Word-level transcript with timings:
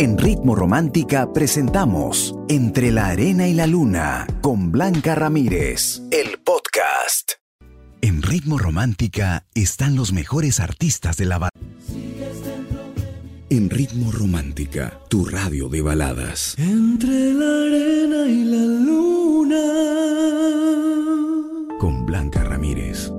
En 0.00 0.16
Ritmo 0.16 0.54
Romántica 0.54 1.32
presentamos 1.32 2.36
Entre 2.48 2.92
la 2.92 3.08
Arena 3.08 3.48
y 3.48 3.52
la 3.52 3.66
Luna 3.66 4.28
con 4.42 4.70
Blanca 4.70 5.16
Ramírez, 5.16 6.02
el 6.12 6.38
podcast. 6.38 7.32
En 8.00 8.22
Ritmo 8.22 8.58
Romántica 8.58 9.48
están 9.56 9.96
los 9.96 10.12
mejores 10.12 10.60
artistas 10.60 11.16
de 11.16 11.24
la 11.24 11.38
banda. 11.38 11.58
En 13.50 13.70
Ritmo 13.70 14.12
Romántica, 14.12 15.00
tu 15.08 15.24
radio 15.24 15.68
de 15.68 15.82
baladas. 15.82 16.54
Entre 16.58 17.32
la 17.32 17.62
arena 17.64 18.28
y 18.28 18.44
la 18.44 18.64
luna. 18.86 19.64
Con 21.80 22.06
Blanca 22.06 22.44
Ramírez. 22.44 23.10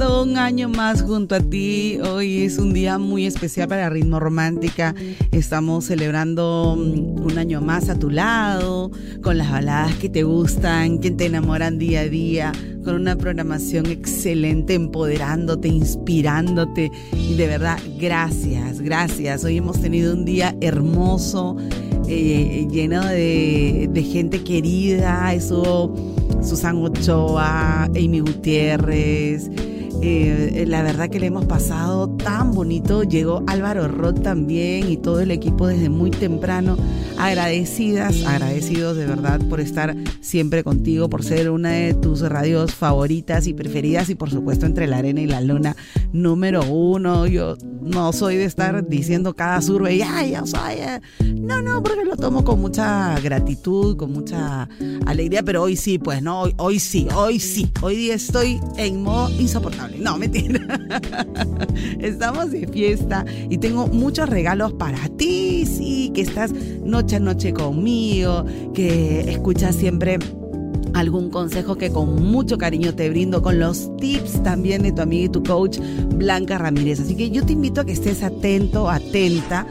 Un 0.00 0.38
año 0.38 0.68
más 0.68 1.02
junto 1.02 1.34
a 1.34 1.40
ti. 1.40 1.98
Hoy 2.00 2.42
es 2.42 2.58
un 2.58 2.72
día 2.72 2.98
muy 2.98 3.26
especial 3.26 3.68
para 3.68 3.90
Ritmo 3.90 4.20
Romántica. 4.20 4.94
Estamos 5.32 5.84
celebrando 5.84 6.76
mm, 6.78 7.20
un 7.22 7.38
año 7.38 7.60
más 7.60 7.88
a 7.88 7.98
tu 7.98 8.08
lado, 8.08 8.90
con 9.22 9.36
las 9.38 9.50
baladas 9.50 9.94
que 9.96 10.08
te 10.08 10.22
gustan, 10.22 10.98
que 10.98 11.10
te 11.10 11.26
enamoran 11.26 11.78
día 11.78 12.00
a 12.00 12.08
día, 12.08 12.52
con 12.84 12.94
una 12.94 13.16
programación 13.16 13.86
excelente, 13.86 14.74
empoderándote, 14.74 15.68
inspirándote. 15.68 16.90
Y 17.12 17.34
de 17.34 17.46
verdad, 17.46 17.78
gracias, 17.98 18.80
gracias. 18.80 19.44
Hoy 19.44 19.58
hemos 19.58 19.80
tenido 19.80 20.14
un 20.14 20.24
día 20.24 20.56
hermoso, 20.60 21.56
eh, 22.08 22.66
lleno 22.70 23.04
de, 23.04 23.90
de 23.92 24.02
gente 24.02 24.42
querida. 24.42 25.34
Eso 25.34 25.94
Susan 26.42 26.82
Ochoa, 26.82 27.84
Amy 27.84 28.20
Gutiérrez. 28.20 29.50
Eh, 30.04 30.64
la 30.66 30.82
verdad 30.82 31.08
que 31.08 31.20
le 31.20 31.26
hemos 31.26 31.44
pasado 31.46 32.08
tan 32.08 32.50
bonito. 32.52 33.04
Llegó 33.04 33.44
Álvaro 33.46 33.86
Roth 33.86 34.20
también 34.20 34.90
y 34.90 34.96
todo 34.96 35.20
el 35.20 35.30
equipo 35.30 35.68
desde 35.68 35.88
muy 35.90 36.10
temprano. 36.10 36.76
Agradecidas, 37.18 38.24
agradecidos 38.26 38.96
de 38.96 39.06
verdad 39.06 39.40
por 39.48 39.60
estar 39.60 39.94
siempre 40.20 40.64
contigo, 40.64 41.08
por 41.08 41.22
ser 41.22 41.50
una 41.50 41.70
de 41.70 41.94
tus 41.94 42.20
radios 42.22 42.74
favoritas 42.74 43.46
y 43.46 43.54
preferidas 43.54 44.10
y 44.10 44.16
por 44.16 44.28
supuesto 44.28 44.66
entre 44.66 44.88
la 44.88 44.96
arena 44.96 45.20
y 45.20 45.26
la 45.26 45.40
luna 45.40 45.76
número 46.12 46.64
uno. 46.64 47.28
Yo 47.28 47.56
no 47.80 48.12
soy 48.12 48.36
de 48.38 48.44
estar 48.44 48.88
diciendo 48.88 49.36
cada 49.36 49.62
survey, 49.62 50.02
ay, 50.02 50.32
yo 50.32 50.44
soy. 50.46 50.74
Eh". 50.78 51.00
No, 51.32 51.62
no, 51.62 51.80
porque 51.80 52.04
lo 52.04 52.16
tomo 52.16 52.42
con 52.42 52.60
mucha 52.60 53.20
gratitud, 53.20 53.96
con 53.96 54.12
mucha 54.12 54.68
alegría, 55.06 55.44
pero 55.44 55.62
hoy 55.62 55.76
sí, 55.76 55.98
pues 55.98 56.22
no, 56.22 56.40
hoy, 56.40 56.54
hoy 56.56 56.80
sí, 56.80 57.06
hoy 57.14 57.38
sí. 57.38 57.70
Hoy 57.82 57.94
día 57.94 58.14
estoy 58.14 58.58
en 58.76 59.02
modo 59.02 59.30
insoportable. 59.30 59.91
No, 59.98 60.18
mentira. 60.18 60.60
Estamos 62.00 62.50
de 62.50 62.66
fiesta 62.66 63.24
y 63.48 63.58
tengo 63.58 63.86
muchos 63.86 64.28
regalos 64.28 64.72
para 64.74 65.08
ti, 65.10 65.64
sí, 65.66 66.10
que 66.14 66.22
estás 66.22 66.52
noche 66.84 67.16
a 67.16 67.20
noche 67.20 67.52
conmigo, 67.52 68.44
que 68.74 69.30
escuchas 69.30 69.76
siempre 69.76 70.18
algún 70.94 71.30
consejo 71.30 71.76
que 71.76 71.90
con 71.90 72.22
mucho 72.22 72.58
cariño 72.58 72.94
te 72.94 73.08
brindo 73.08 73.42
con 73.42 73.58
los 73.58 73.94
tips 73.96 74.42
también 74.42 74.82
de 74.82 74.92
tu 74.92 75.02
amiga 75.02 75.26
y 75.26 75.28
tu 75.28 75.42
coach 75.42 75.78
Blanca 76.14 76.58
Ramírez. 76.58 77.00
Así 77.00 77.16
que 77.16 77.30
yo 77.30 77.44
te 77.44 77.52
invito 77.52 77.80
a 77.80 77.84
que 77.84 77.92
estés 77.92 78.22
atento, 78.22 78.90
atenta 78.90 79.66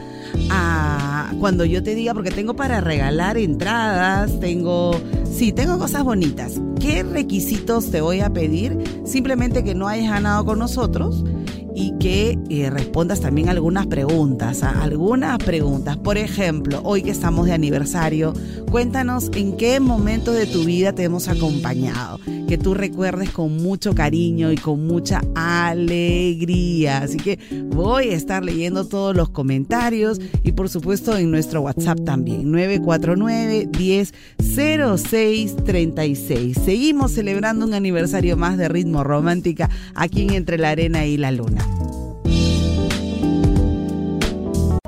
a 0.50 0.91
cuando 1.38 1.64
yo 1.64 1.82
te 1.82 1.94
diga, 1.94 2.14
porque 2.14 2.30
tengo 2.30 2.54
para 2.54 2.80
regalar 2.80 3.36
entradas, 3.36 4.38
tengo, 4.40 4.92
sí, 5.30 5.52
tengo 5.52 5.78
cosas 5.78 6.04
bonitas. 6.04 6.60
¿Qué 6.80 7.02
requisitos 7.02 7.90
te 7.90 8.00
voy 8.00 8.20
a 8.20 8.32
pedir? 8.32 8.78
Simplemente 9.04 9.64
que 9.64 9.74
no 9.74 9.88
hayas 9.88 10.10
ganado 10.10 10.44
con 10.44 10.58
nosotros 10.58 11.24
y 11.74 11.96
que 11.98 12.38
eh, 12.50 12.70
respondas 12.70 13.20
también 13.20 13.48
algunas 13.48 13.86
preguntas, 13.86 14.62
algunas 14.62 15.38
preguntas. 15.38 15.96
Por 15.96 16.18
ejemplo, 16.18 16.80
hoy 16.84 17.02
que 17.02 17.10
estamos 17.10 17.46
de 17.46 17.52
aniversario, 17.52 18.34
cuéntanos 18.70 19.30
en 19.34 19.56
qué 19.56 19.80
momento 19.80 20.32
de 20.32 20.46
tu 20.46 20.64
vida 20.64 20.92
te 20.92 21.04
hemos 21.04 21.28
acompañado, 21.28 22.18
que 22.48 22.58
tú 22.58 22.74
recuerdes 22.74 23.30
con 23.30 23.56
mucho 23.56 23.94
cariño 23.94 24.52
y 24.52 24.56
con 24.56 24.86
mucha 24.86 25.22
alegría. 25.34 26.98
Así 26.98 27.16
que 27.16 27.38
voy 27.70 28.10
a 28.10 28.16
estar 28.16 28.44
leyendo 28.44 28.86
todos 28.86 29.16
los 29.16 29.30
comentarios 29.30 30.20
y 30.42 30.52
por 30.52 30.68
supuesto 30.68 31.16
en 31.16 31.30
nuestro 31.30 31.62
WhatsApp 31.62 32.04
también, 32.04 32.50
949 32.50 33.68
10 33.70 34.12
36. 35.64 36.58
Seguimos 36.64 37.12
celebrando 37.12 37.66
un 37.66 37.74
aniversario 37.74 38.36
más 38.36 38.58
de 38.58 38.68
Ritmo 38.68 39.04
Romántica 39.04 39.70
aquí 39.94 40.22
en 40.22 40.34
Entre 40.34 40.58
la 40.58 40.70
Arena 40.70 41.06
y 41.06 41.16
la 41.16 41.30
Luna. 41.30 41.61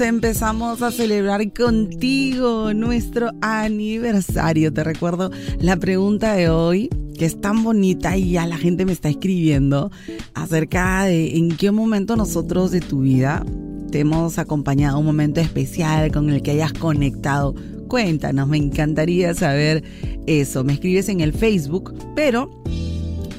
Empezamos, 0.00 0.82
a 0.82 0.90
celebrar 0.90 1.52
contigo 1.52 2.72
nuestro 2.74 3.30
aniversario. 3.40 4.72
Te 4.72 4.84
recuerdo 4.84 5.30
la 5.60 5.76
pregunta 5.76 6.34
de 6.34 6.48
hoy, 6.48 6.88
que 7.18 7.24
es 7.24 7.40
tan 7.40 7.64
bonita 7.64 8.16
y 8.16 8.32
ya 8.32 8.46
la 8.46 8.56
gente 8.56 8.84
me 8.84 8.92
está 8.92 9.08
escribiendo 9.08 9.90
acerca 10.34 11.04
de 11.04 11.36
en 11.36 11.56
qué 11.56 11.70
momento 11.70 12.16
nosotros 12.16 12.70
de 12.70 12.80
tu 12.80 13.00
vida 13.00 13.44
te 13.90 14.00
hemos 14.00 14.38
acompañado 14.38 14.98
un 14.98 15.06
momento 15.06 15.40
especial 15.40 16.12
con 16.12 16.30
el 16.30 16.42
que 16.42 16.52
hayas 16.52 16.72
conectado. 16.72 17.54
Cuéntanos, 17.88 18.46
me 18.48 18.58
encantaría 18.58 19.34
saber 19.34 19.82
eso. 20.26 20.62
Me 20.64 20.74
escribes 20.74 21.08
en 21.08 21.20
el 21.20 21.32
Facebook, 21.32 21.94
pero 22.14 22.50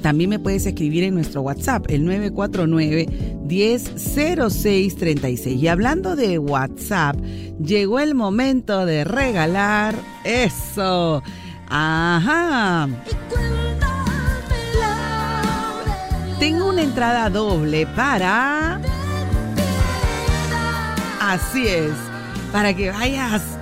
también 0.02 0.30
me 0.30 0.40
puedes 0.40 0.66
escribir 0.66 1.03
en 1.03 1.14
nuestro 1.14 1.42
WhatsApp, 1.42 1.86
el 1.90 2.03
949-100636. 3.50 5.58
Y 5.58 5.68
hablando 5.68 6.16
de 6.16 6.40
WhatsApp, 6.40 7.18
llegó 7.60 8.00
el 8.00 8.16
momento 8.16 8.86
de 8.86 9.04
regalar 9.04 9.96
eso. 10.24 11.22
Ajá. 11.68 12.88
Tengo 16.40 16.69
una 16.69 16.84
entrada 16.84 17.30
doble 17.30 17.86
para... 17.88 18.80
Así 21.19 21.68
es, 21.68 21.92
para 22.52 22.74
que 22.74 22.92
vayas 22.92 23.58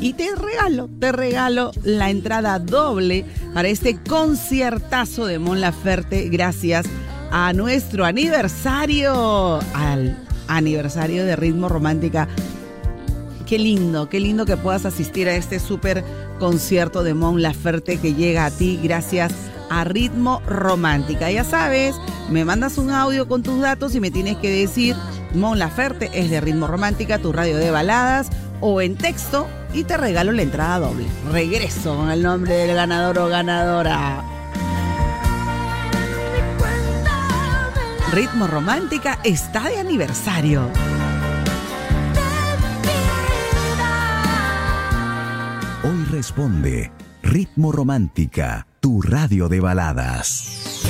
Y 0.00 0.14
te 0.14 0.34
regalo, 0.34 0.88
te 0.98 1.12
regalo 1.12 1.70
la 1.84 2.10
entrada 2.10 2.58
doble 2.58 3.24
para 3.54 3.68
este 3.68 3.98
conciertazo 4.02 5.26
de 5.26 5.38
Mon 5.38 5.60
Laferte 5.60 6.28
gracias 6.28 6.86
a 7.30 7.52
nuestro 7.52 8.04
aniversario, 8.04 9.60
al 9.74 10.18
aniversario 10.48 11.24
de 11.24 11.36
Ritmo 11.36 11.68
Romántica. 11.68 12.28
Qué 13.46 13.58
lindo, 13.58 14.08
qué 14.08 14.18
lindo 14.18 14.46
que 14.46 14.56
puedas 14.56 14.86
asistir 14.86 15.28
a 15.28 15.36
este 15.36 15.60
súper 15.60 16.02
concierto 16.42 17.04
de 17.04 17.14
Mon 17.14 17.40
Laferte 17.40 17.98
que 17.98 18.14
llega 18.14 18.44
a 18.44 18.50
ti 18.50 18.80
gracias 18.82 19.32
a 19.70 19.84
Ritmo 19.84 20.42
Romántica. 20.44 21.30
Ya 21.30 21.44
sabes, 21.44 21.94
me 22.30 22.44
mandas 22.44 22.78
un 22.78 22.90
audio 22.90 23.28
con 23.28 23.44
tus 23.44 23.60
datos 23.60 23.94
y 23.94 24.00
me 24.00 24.10
tienes 24.10 24.38
que 24.38 24.50
decir 24.50 24.96
Mon 25.34 25.60
Laferte 25.60 26.10
es 26.12 26.30
de 26.30 26.40
Ritmo 26.40 26.66
Romántica, 26.66 27.20
tu 27.20 27.32
radio 27.32 27.58
de 27.58 27.70
baladas 27.70 28.26
o 28.60 28.80
en 28.80 28.96
texto 28.96 29.46
y 29.72 29.84
te 29.84 29.96
regalo 29.96 30.32
la 30.32 30.42
entrada 30.42 30.80
doble. 30.80 31.06
Regreso 31.30 31.94
con 31.94 32.10
el 32.10 32.24
nombre 32.24 32.56
del 32.56 32.74
ganador 32.74 33.20
o 33.20 33.28
ganadora. 33.28 34.24
Ritmo 38.12 38.48
Romántica 38.48 39.20
está 39.22 39.68
de 39.68 39.78
aniversario. 39.78 40.68
Responde 46.12 46.92
Ritmo 47.22 47.72
Romántica, 47.72 48.66
tu 48.80 49.00
radio 49.00 49.48
de 49.48 49.60
baladas. 49.60 50.82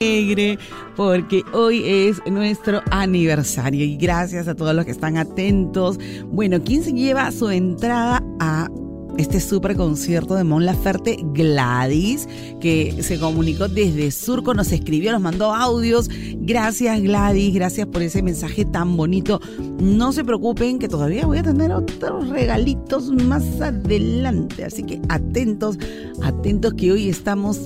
alegre 0.00 0.58
porque 0.94 1.42
hoy 1.52 1.82
es 1.84 2.22
nuestro 2.30 2.80
aniversario 2.92 3.84
y 3.84 3.96
gracias 3.96 4.46
a 4.46 4.54
todos 4.54 4.72
los 4.74 4.84
que 4.84 4.92
están 4.92 5.16
atentos. 5.16 5.98
Bueno, 6.26 6.62
¿quién 6.64 6.84
se 6.84 6.92
lleva 6.92 7.32
su 7.32 7.50
entrada 7.50 8.22
a 8.38 8.68
este 9.18 9.40
super 9.40 9.76
concierto 9.76 10.34
de 10.34 10.44
Mon 10.44 10.64
Laferte, 10.64 11.18
Gladys, 11.32 12.28
que 12.60 13.02
se 13.02 13.18
comunicó 13.18 13.68
desde 13.68 14.10
Surco, 14.10 14.54
nos 14.54 14.72
escribió, 14.72 15.12
nos 15.12 15.20
mandó 15.20 15.54
audios. 15.54 16.08
Gracias 16.40 17.00
Gladys, 17.02 17.54
gracias 17.54 17.86
por 17.86 18.02
ese 18.02 18.22
mensaje 18.22 18.64
tan 18.64 18.96
bonito. 18.96 19.40
No 19.80 20.12
se 20.12 20.24
preocupen 20.24 20.78
que 20.78 20.88
todavía 20.88 21.26
voy 21.26 21.38
a 21.38 21.42
tener 21.42 21.72
otros 21.72 22.28
regalitos 22.28 23.10
más 23.10 23.44
adelante, 23.60 24.64
así 24.64 24.82
que 24.82 25.00
atentos, 25.08 25.78
atentos 26.22 26.74
que 26.74 26.92
hoy 26.92 27.08
estamos 27.08 27.60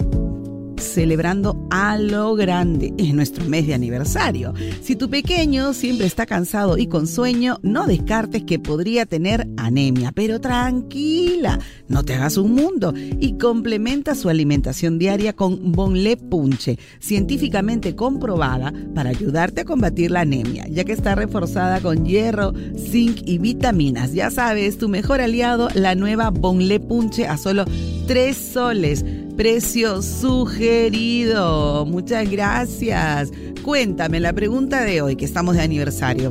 celebrando 0.90 1.66
a 1.70 1.96
lo 1.98 2.34
grande. 2.34 2.92
Es 2.98 3.14
nuestro 3.14 3.44
mes 3.44 3.66
de 3.66 3.74
aniversario. 3.74 4.52
Si 4.82 4.96
tu 4.96 5.08
pequeño 5.08 5.72
siempre 5.72 6.06
está 6.06 6.26
cansado 6.26 6.78
y 6.78 6.86
con 6.86 7.06
sueño, 7.06 7.58
no 7.62 7.86
descartes 7.86 8.42
que 8.44 8.58
podría 8.58 9.06
tener 9.06 9.48
anemia. 9.56 10.12
Pero 10.12 10.40
tranquila, 10.40 11.58
no 11.88 12.04
te 12.04 12.14
hagas 12.14 12.36
un 12.36 12.54
mundo 12.54 12.92
y 12.96 13.38
complementa 13.38 14.14
su 14.14 14.28
alimentación 14.28 14.98
diaria 14.98 15.32
con 15.32 15.72
Bonle 15.72 16.16
Punche, 16.16 16.78
científicamente 16.98 17.94
comprobada 17.94 18.72
para 18.94 19.10
ayudarte 19.10 19.62
a 19.62 19.64
combatir 19.64 20.10
la 20.10 20.20
anemia, 20.20 20.66
ya 20.68 20.84
que 20.84 20.92
está 20.92 21.14
reforzada 21.14 21.80
con 21.80 22.04
hierro, 22.04 22.52
zinc 22.76 23.22
y 23.24 23.38
vitaminas. 23.38 24.12
Ya 24.12 24.30
sabes, 24.30 24.78
tu 24.78 24.88
mejor 24.88 25.20
aliado, 25.20 25.68
la 25.74 25.94
nueva 25.94 26.30
Bonle 26.30 26.80
Punche 26.80 27.26
a 27.26 27.36
solo 27.36 27.64
3 28.06 28.36
soles 28.36 29.04
precio 29.40 30.02
sugerido. 30.02 31.86
Muchas 31.86 32.30
gracias. 32.30 33.32
Cuéntame 33.64 34.20
la 34.20 34.34
pregunta 34.34 34.84
de 34.84 35.00
hoy, 35.00 35.16
que 35.16 35.24
estamos 35.24 35.56
de 35.56 35.62
aniversario. 35.62 36.30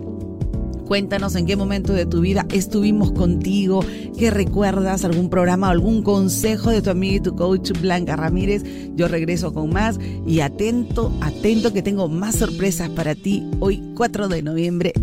Cuéntanos 0.85 1.35
en 1.35 1.47
qué 1.47 1.56
momento 1.56 1.91
de 1.94 2.06
tu 2.06 2.21
vida 2.21 2.45
estuvimos 2.53 3.11
contigo, 3.11 3.83
qué 4.15 4.29
recuerdas, 4.29 5.06
algún 5.06 5.31
programa, 5.31 5.71
algún 5.71 6.03
consejo 6.03 6.69
de 6.69 6.83
tu 6.83 6.91
amiga 6.91 7.15
y 7.15 7.19
tu 7.21 7.35
coach 7.35 7.71
Blanca 7.81 8.15
Ramírez. 8.15 8.63
Yo 8.94 9.07
regreso 9.07 9.55
con 9.55 9.71
más 9.71 9.97
y 10.27 10.41
atento, 10.41 11.12
atento 11.21 11.73
que 11.73 11.81
tengo 11.81 12.09
más 12.09 12.35
sorpresas 12.35 12.89
para 12.89 13.15
ti 13.15 13.44
hoy 13.59 13.81
4 13.95 14.27
de 14.27 14.44
noviembre. 14.44 14.94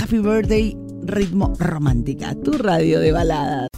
Happy 0.00 0.18
birthday, 0.18 0.76
ritmo 1.04 1.52
romántica, 1.60 2.34
tu 2.34 2.58
radio 2.58 2.98
de 2.98 3.12
baladas. 3.12 3.77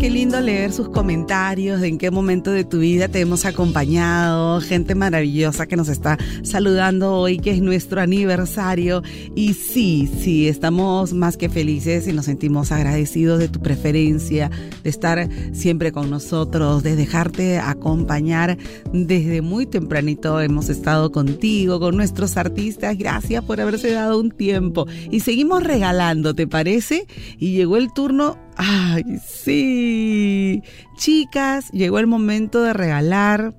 Qué 0.00 0.10
lindo 0.10 0.38
leer 0.40 0.70
sus 0.70 0.90
comentarios, 0.90 1.80
de 1.80 1.88
en 1.88 1.96
qué 1.96 2.10
momento 2.10 2.50
de 2.50 2.64
tu 2.64 2.80
vida 2.80 3.08
te 3.08 3.20
hemos 3.20 3.46
acompañado, 3.46 4.60
gente 4.60 4.94
maravillosa 4.94 5.66
que 5.66 5.76
nos 5.76 5.88
está 5.88 6.18
saludando 6.42 7.14
hoy, 7.14 7.38
que 7.38 7.52
es 7.52 7.62
nuestro 7.62 8.02
aniversario. 8.02 9.02
Y 9.34 9.54
sí, 9.54 10.10
sí, 10.20 10.46
estamos 10.46 11.14
más 11.14 11.38
que 11.38 11.48
felices 11.48 12.06
y 12.06 12.12
nos 12.12 12.26
sentimos 12.26 12.70
agradecidos 12.70 13.38
de 13.38 13.48
tu 13.48 13.60
preferencia, 13.60 14.50
de 14.82 14.90
estar 14.90 15.26
siempre 15.52 15.90
con 15.90 16.10
nosotros, 16.10 16.82
de 16.82 16.96
dejarte 16.96 17.58
acompañar 17.58 18.58
desde 18.92 19.40
muy 19.40 19.64
tempranito. 19.64 20.38
Hemos 20.40 20.68
estado 20.68 21.12
contigo, 21.12 21.80
con 21.80 21.96
nuestros 21.96 22.36
artistas. 22.36 22.98
Gracias 22.98 23.42
por 23.44 23.58
haberse 23.58 23.92
dado 23.92 24.20
un 24.20 24.32
tiempo. 24.32 24.86
Y 25.10 25.20
seguimos 25.20 25.62
regalando, 25.62 26.34
¿te 26.34 26.46
parece? 26.46 27.06
Y 27.38 27.52
llegó 27.52 27.78
el 27.78 27.90
turno 27.94 28.36
Ay, 28.56 29.04
sí. 29.26 30.62
Chicas, 30.96 31.70
llegó 31.72 31.98
el 31.98 32.06
momento 32.06 32.62
de 32.62 32.72
regalar 32.72 33.54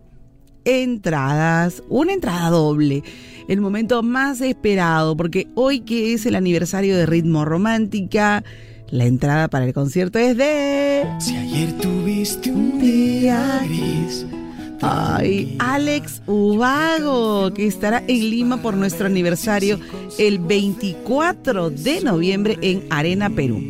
entradas, 0.65 1.83
una 1.89 2.13
entrada 2.13 2.49
doble. 2.49 3.03
El 3.47 3.61
momento 3.61 4.01
más 4.01 4.41
esperado, 4.41 5.15
porque 5.15 5.47
hoy 5.55 5.81
que 5.81 6.13
es 6.13 6.25
el 6.25 6.35
aniversario 6.35 6.97
de 6.97 7.05
Ritmo 7.05 7.45
Romántica, 7.45 8.43
la 8.89 9.05
entrada 9.05 9.47
para 9.47 9.65
el 9.65 9.73
concierto 9.73 10.19
es 10.19 10.35
de... 10.37 11.03
Si 11.19 11.35
ayer 11.35 11.71
tuviste 11.77 12.51
un 12.51 12.79
día 12.79 13.61
gris. 13.65 14.25
Ay, 14.81 15.55
Alex 15.59 16.21
Ubago, 16.27 17.53
que 17.53 17.65
estará 17.65 18.03
en 18.07 18.29
Lima 18.29 18.61
por 18.61 18.75
nuestro 18.75 19.07
aniversario 19.07 19.79
el 20.17 20.39
24 20.39 21.69
de 21.69 22.01
noviembre 22.01 22.57
en 22.61 22.85
Arena 22.89 23.29
Perú. 23.29 23.63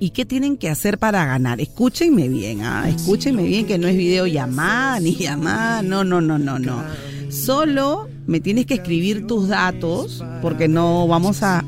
¿Y 0.00 0.10
qué 0.10 0.24
tienen 0.24 0.56
que 0.56 0.68
hacer 0.68 0.98
para 0.98 1.24
ganar? 1.24 1.60
Escúchenme 1.60 2.28
bien, 2.28 2.62
¿ah? 2.62 2.88
escúchenme 2.88 3.42
bien 3.42 3.66
que 3.66 3.78
no 3.78 3.88
es 3.88 3.96
videollamada 3.96 5.00
ni 5.00 5.14
llamada, 5.16 5.82
no, 5.82 6.04
no, 6.04 6.20
no, 6.20 6.38
no, 6.38 6.58
no. 6.58 6.84
Solo 7.30 8.08
me 8.26 8.40
tienes 8.40 8.66
que 8.66 8.74
escribir 8.74 9.26
tus 9.26 9.48
datos 9.48 10.24
porque 10.40 10.68
no 10.68 11.06
vamos 11.08 11.42
a... 11.42 11.64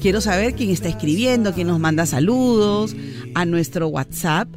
Quiero 0.00 0.20
saber 0.20 0.54
quién 0.54 0.70
está 0.70 0.88
escribiendo, 0.88 1.52
quién 1.52 1.66
nos 1.66 1.80
manda 1.80 2.06
saludos 2.06 2.94
a 3.34 3.44
nuestro 3.44 3.88
WhatsApp 3.88 4.48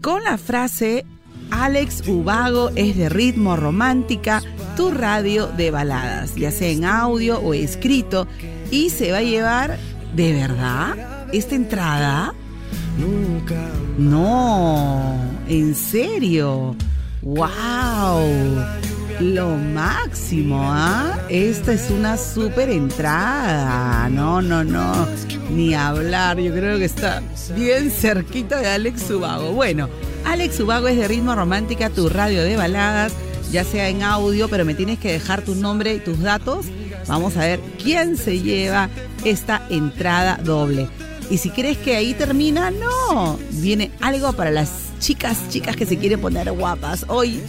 con 0.00 0.24
la 0.24 0.38
frase 0.38 1.04
Alex 1.50 2.06
Ubago 2.06 2.70
es 2.76 2.96
de 2.96 3.08
ritmo 3.08 3.56
romántica, 3.56 4.42
tu 4.76 4.90
radio 4.90 5.46
de 5.48 5.70
baladas, 5.70 6.36
ya 6.36 6.50
sea 6.50 6.68
en 6.68 6.84
audio 6.84 7.40
o 7.40 7.54
escrito, 7.54 8.26
y 8.70 8.90
se 8.90 9.10
va 9.10 9.18
a 9.18 9.22
llevar 9.22 9.78
de 10.14 10.32
verdad 10.32 11.28
esta 11.32 11.54
entrada? 11.54 12.34
No, 13.98 15.14
en 15.48 15.74
serio. 15.74 16.76
¡Wow! 17.22 18.64
Lo 19.20 19.56
máximo, 19.56 20.60
¿ah? 20.62 21.18
Esta 21.28 21.74
es 21.74 21.90
una 21.90 22.16
súper 22.16 22.70
entrada. 22.70 24.08
No, 24.08 24.40
no, 24.40 24.64
no. 24.64 25.06
Ni 25.50 25.74
hablar. 25.74 26.38
Yo 26.38 26.52
creo 26.52 26.78
que 26.78 26.86
está 26.86 27.22
bien 27.54 27.90
cerquita 27.90 28.60
de 28.60 28.68
Alex 28.68 29.10
Ubago. 29.10 29.52
Bueno, 29.52 29.88
Alex 30.24 30.60
Ubago 30.60 30.88
es 30.88 30.96
de 30.96 31.08
Ritmo 31.08 31.34
Romántica, 31.34 31.90
tu 31.90 32.08
radio 32.08 32.42
de 32.42 32.56
baladas, 32.56 33.12
ya 33.50 33.64
sea 33.64 33.88
en 33.88 34.02
audio, 34.02 34.48
pero 34.48 34.64
me 34.64 34.74
tienes 34.74 34.98
que 34.98 35.12
dejar 35.12 35.42
tu 35.42 35.54
nombre 35.54 35.94
y 35.94 36.00
tus 36.00 36.20
datos. 36.20 36.66
Vamos 37.06 37.36
a 37.36 37.40
ver 37.40 37.60
quién 37.82 38.16
se 38.16 38.40
lleva 38.40 38.88
esta 39.24 39.62
entrada 39.70 40.38
doble. 40.42 40.88
Y 41.30 41.38
si 41.38 41.50
crees 41.50 41.78
que 41.78 41.94
ahí 41.94 42.12
termina, 42.14 42.70
no. 42.70 43.38
Viene 43.52 43.92
algo 44.00 44.32
para 44.32 44.50
las 44.50 44.90
chicas, 44.98 45.48
chicas 45.48 45.76
que 45.76 45.86
se 45.86 45.96
quieren 45.96 46.20
poner 46.20 46.50
guapas. 46.52 47.06
Hoy 47.08 47.40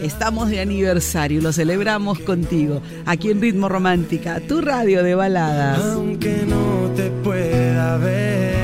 estamos 0.00 0.48
de 0.50 0.60
aniversario, 0.60 1.40
lo 1.40 1.52
celebramos 1.52 2.18
contigo, 2.20 2.80
aquí 3.06 3.30
en 3.30 3.40
Ritmo 3.40 3.68
Romántica, 3.68 4.40
tu 4.40 4.60
radio 4.60 5.02
de 5.02 5.14
baladas. 5.14 5.80
Aunque 5.80 6.44
no 6.46 6.90
te 6.94 7.10
pueda 7.10 7.96
ver. 7.98 8.63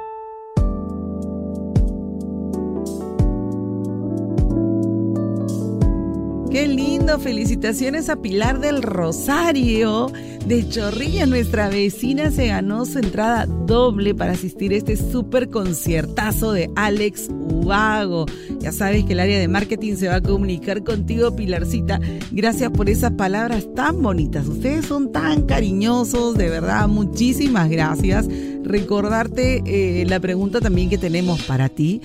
Qué 6.51 6.67
lindo, 6.67 7.17
felicitaciones 7.17 8.09
a 8.09 8.17
Pilar 8.17 8.59
del 8.59 8.83
Rosario 8.83 10.11
de 10.45 10.67
Chorrilla. 10.67 11.25
Nuestra 11.25 11.69
vecina 11.69 12.29
se 12.29 12.47
ganó 12.47 12.85
su 12.85 12.99
entrada 12.99 13.45
doble 13.45 14.13
para 14.13 14.33
asistir 14.33 14.73
a 14.73 14.75
este 14.75 14.97
súper 14.97 15.49
conciertazo 15.49 16.51
de 16.51 16.69
Alex 16.75 17.29
Ubago. 17.29 18.25
Ya 18.59 18.73
sabes 18.73 19.05
que 19.05 19.13
el 19.13 19.21
área 19.21 19.39
de 19.39 19.47
marketing 19.47 19.95
se 19.95 20.09
va 20.09 20.15
a 20.15 20.21
comunicar 20.21 20.83
contigo, 20.83 21.33
Pilarcita. 21.33 22.01
Gracias 22.31 22.69
por 22.71 22.89
esas 22.89 23.11
palabras 23.13 23.73
tan 23.73 24.01
bonitas. 24.01 24.45
Ustedes 24.45 24.85
son 24.85 25.13
tan 25.13 25.43
cariñosos, 25.43 26.37
de 26.37 26.49
verdad. 26.49 26.89
Muchísimas 26.89 27.69
gracias. 27.69 28.27
Recordarte 28.63 29.63
eh, 29.65 30.05
la 30.05 30.19
pregunta 30.19 30.59
también 30.59 30.89
que 30.89 30.97
tenemos 30.97 31.41
para 31.43 31.69
ti 31.69 32.01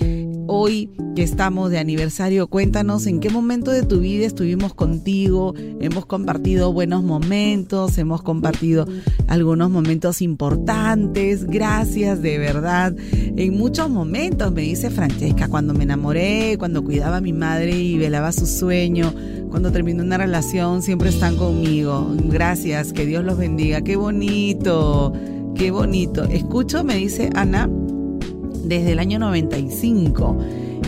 hoy 0.47 0.89
que 1.15 1.23
estamos 1.23 1.69
de 1.71 1.79
aniversario, 1.79 2.47
cuéntanos 2.47 3.05
en 3.05 3.19
qué 3.19 3.29
momento 3.29 3.71
de 3.71 3.83
tu 3.83 3.99
vida 3.99 4.25
estuvimos 4.25 4.73
contigo, 4.73 5.53
hemos 5.79 6.05
compartido 6.05 6.73
buenos 6.73 7.03
momentos, 7.03 7.97
hemos 7.97 8.21
compartido 8.21 8.87
algunos 9.27 9.69
momentos 9.69 10.21
importantes, 10.21 11.45
gracias 11.45 12.21
de 12.21 12.37
verdad. 12.37 12.95
En 13.35 13.57
muchos 13.57 13.89
momentos, 13.89 14.51
me 14.53 14.61
dice 14.61 14.89
Francesca, 14.89 15.47
cuando 15.47 15.73
me 15.73 15.83
enamoré, 15.83 16.55
cuando 16.57 16.83
cuidaba 16.83 17.17
a 17.17 17.21
mi 17.21 17.33
madre 17.33 17.77
y 17.77 17.97
velaba 17.97 18.31
su 18.31 18.45
sueño, 18.45 19.13
cuando 19.49 19.71
terminó 19.71 20.03
una 20.03 20.17
relación, 20.17 20.81
siempre 20.81 21.09
están 21.09 21.35
conmigo. 21.35 22.15
Gracias, 22.25 22.93
que 22.93 23.05
Dios 23.05 23.23
los 23.23 23.37
bendiga, 23.37 23.81
qué 23.81 23.95
bonito, 23.95 25.13
qué 25.55 25.71
bonito. 25.71 26.23
Escucho, 26.25 26.83
me 26.83 26.95
dice 26.95 27.29
Ana, 27.33 27.69
desde 28.67 28.91
el 28.91 28.99
año 28.99 29.19
95 29.19 30.37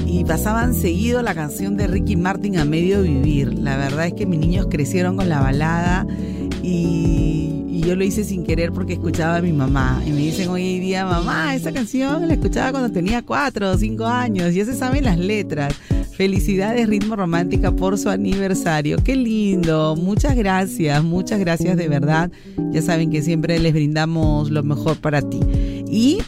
y 0.06 0.24
pasaban 0.26 0.74
seguido 0.74 1.22
la 1.22 1.36
canción 1.36 1.78
de 1.78 1.88
Ricky 1.88 2.16
Martin 2.16 2.58
a 2.58 2.66
medio 2.66 3.02
vivir. 3.02 3.54
La 3.54 3.78
verdad 3.78 4.08
es 4.08 4.14
que 4.14 4.26
mis 4.26 4.40
niños 4.40 4.68
crecieron 4.70 5.18
con 5.18 5.30
la 5.30 5.40
balada 5.40 6.06
y, 6.64 7.46
yo 7.80 7.96
lo 7.96 8.04
hice 8.04 8.24
sin 8.24 8.44
querer 8.44 8.72
porque 8.72 8.94
escuchaba 8.94 9.38
a 9.38 9.42
mi 9.42 9.54
mamá. 9.54 10.04
Y 10.06 10.12
me 10.12 10.18
dicen 10.18 10.50
hoy 10.50 10.80
día, 10.80 11.06
mamá, 11.06 11.56
esa 11.56 11.72
canción 11.72 12.28
la 12.28 12.34
escuchaba 12.34 12.72
cuando 12.72 12.92
tenía 12.92 13.24
cuatro 13.24 13.72
o 13.72 13.78
cinco 13.78 14.06
años. 14.06 14.54
Ya 14.54 14.66
se 14.66 14.76
saben 14.76 15.06
las 15.06 15.18
letras. 15.18 15.74
Felicidades 16.12 16.88
Ritmo 16.88 17.16
Romántica 17.16 17.72
por 17.72 17.98
su 17.98 18.10
aniversario. 18.10 18.98
Qué 18.98 19.16
lindo. 19.16 19.96
Muchas 19.96 20.36
gracias, 20.36 21.04
muchas 21.04 21.40
gracias 21.40 21.78
de 21.78 21.88
verdad. 21.88 22.30
Ya 22.72 22.82
saben 22.82 23.10
que 23.10 23.22
siempre 23.22 23.58
les 23.58 23.74
brindamos 23.74 24.52
lo 24.52 24.62
mejor 24.62 24.98
para 24.98 25.22
ti. 25.22 25.40
Y 25.90 26.20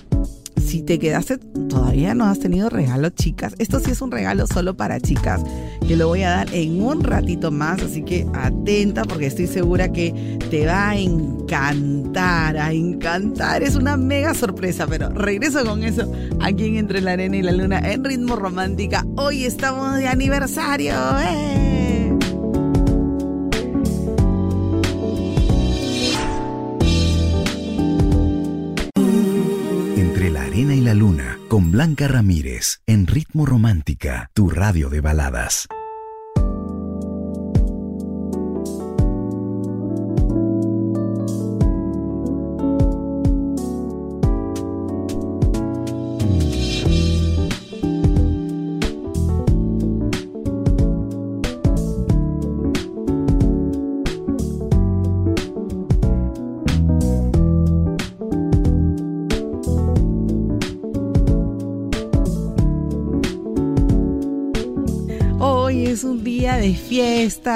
si 0.58 0.82
te 0.82 1.00
quedaste, 1.00 1.38
todavía 1.70 2.16
no 2.16 2.26
has 2.26 2.40
tenido 2.40 2.70
regalo, 2.70 3.10
chicas. 3.10 3.54
Esto 3.60 3.80
sí 3.80 3.92
es 3.92 4.02
un 4.02 4.12
regalo 4.12 4.48
solo 4.48 4.76
para 4.76 5.00
chicas, 5.00 5.42
que 5.88 5.96
lo 5.96 6.08
voy 6.08 6.24
a 6.24 6.30
dar 6.30 6.54
en 6.54 6.82
un 6.82 7.04
ratito 7.04 7.52
más, 7.52 7.82
así 7.82 8.04
que 8.04 8.26
atenta 8.34 9.04
porque 9.04 9.28
estoy 9.28 9.48
segura 9.48 9.92
que 9.92 10.38
te 10.50 10.66
va 10.66 10.92
a 10.92 10.98
encantar, 10.98 12.58
a 12.58 12.72
encantar. 12.72 13.64
Es 13.64 13.76
una 13.76 13.98
mega 13.98 14.34
sorpresa, 14.34 14.88
pero 14.88 15.10
regreso 15.10 15.66
con 15.66 15.84
eso 15.84 16.12
aquí 16.40 16.66
en 16.66 16.78
Entre 16.78 17.02
la 17.02 17.14
Arena 17.14 17.38
y 17.38 17.42
la 17.42 17.52
Luna 17.52 17.80
en 17.80 18.04
Ritmo 18.04 18.36
Romántica. 18.36 19.06
Hoy 19.18 19.46
estamos 19.46 19.96
de 19.96 20.08
aniversario. 20.08 20.94
¡eh! 21.20 21.81
Blanca 31.72 32.06
Ramírez 32.10 32.82
en 32.86 33.08
Ritmo 33.08 33.46
Romántica, 33.46 34.30
tu 34.34 34.50
radio 34.50 34.90
de 34.90 35.00
baladas. 35.00 35.70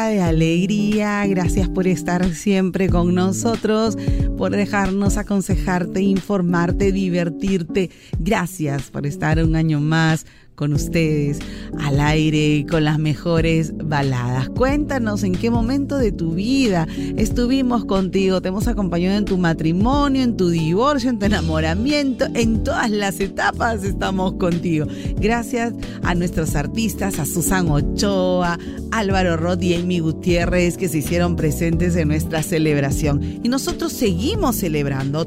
De 0.08 0.22
alegría. 0.22 1.26
Gracias 1.28 1.70
por 1.70 1.88
estar 1.88 2.26
siempre 2.34 2.90
con 2.90 3.14
nosotros, 3.16 3.98
por 4.38 4.52
dejarnos 4.52 5.18
aconsejarte, 5.18 6.02
informarte, 6.02 6.92
divertirte. 6.92 7.90
Gracias 8.20 8.92
por 8.92 9.06
estar 9.06 9.44
un 9.44 9.56
año 9.56 9.80
más 9.80 10.26
con 10.56 10.74
ustedes 10.74 11.40
al 11.80 12.00
aire 12.00 12.66
con 12.70 12.84
las 12.84 13.00
mejores 13.00 13.74
baladas. 13.78 14.50
Cuéntanos 14.50 15.24
en 15.24 15.34
qué 15.34 15.50
momento 15.50 15.98
de 15.98 16.12
tu 16.12 16.32
vida 16.32 16.88
estuvimos 17.18 17.86
contigo, 17.86 18.42
te 18.42 18.50
hemos 18.50 18.68
acompañado 18.68 19.18
en 19.18 19.26
tu 19.26 19.38
matrimonio, 19.38 20.24
en 20.24 20.38
tu 20.38 20.50
divorcio, 20.50 21.10
en 21.10 21.20
tu 21.20 21.26
enamoramiento, 21.26 22.26
en 22.34 22.64
todas 22.64 22.90
las 22.90 23.20
etapas 23.20 23.84
estamos 23.84 24.34
contigo. 24.34 24.88
Gracias 25.18 25.74
a 26.04 26.16
nuestros 26.16 26.56
artistas, 26.56 27.20
a 27.20 27.26
Susan 27.26 27.70
Ochoa, 27.70 28.58
Álvaro 28.92 29.38
Roth 29.38 29.62
y 29.64 29.76
Amy 29.76 30.00
Gutiérrez 30.00 30.78
que 30.78 30.88
se 30.88 31.00
hicieron 31.00 31.36
presentes 31.36 31.96
en 31.96 32.08
nuestra 32.08 32.44
celebración. 32.44 33.22
Y 33.44 33.50
nosotros 33.50 33.92
seguimos 33.92 34.56
celebrando. 34.56 35.26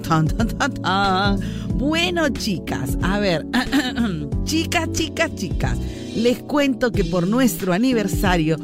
Bueno, 1.75 2.29
chicas, 2.31 2.99
a 3.03 3.19
ver, 3.19 3.47
chicas, 4.49 4.91
chicas, 4.93 5.35
chicas, 5.35 5.79
les 6.17 6.39
cuento 6.39 6.91
que 6.91 7.05
por 7.05 7.29
nuestro 7.29 7.75
aniversario 7.75 8.57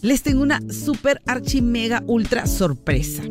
les 0.00 0.22
tengo 0.22 0.40
una 0.40 0.62
super 0.72 1.20
archi 1.26 1.60
mega 1.60 2.02
ultra 2.06 2.46
sorpresa. 2.46 3.22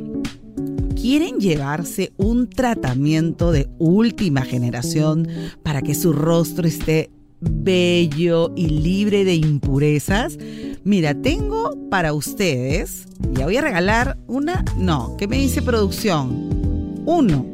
¿Quieren 0.96 1.40
llevarse 1.40 2.14
un 2.18 2.48
tratamiento 2.48 3.52
de 3.52 3.68
última 3.80 4.44
generación 4.44 5.28
para 5.64 5.82
que 5.82 5.96
su 5.96 6.14
rostro 6.14 6.68
esté 6.68 7.10
bello 7.42 8.54
y 8.56 8.68
libre 8.68 9.26
de 9.26 9.34
impurezas? 9.34 10.38
Mira, 10.84 11.20
tengo 11.20 11.90
para 11.90 12.14
ustedes, 12.14 13.08
ya 13.32 13.46
voy 13.46 13.58
a 13.58 13.62
regalar 13.62 14.20
una, 14.28 14.64
no, 14.78 15.18
¿qué 15.18 15.28
me 15.28 15.40
dice 15.40 15.64
producción? 15.64 17.02
Uno, 17.08 17.48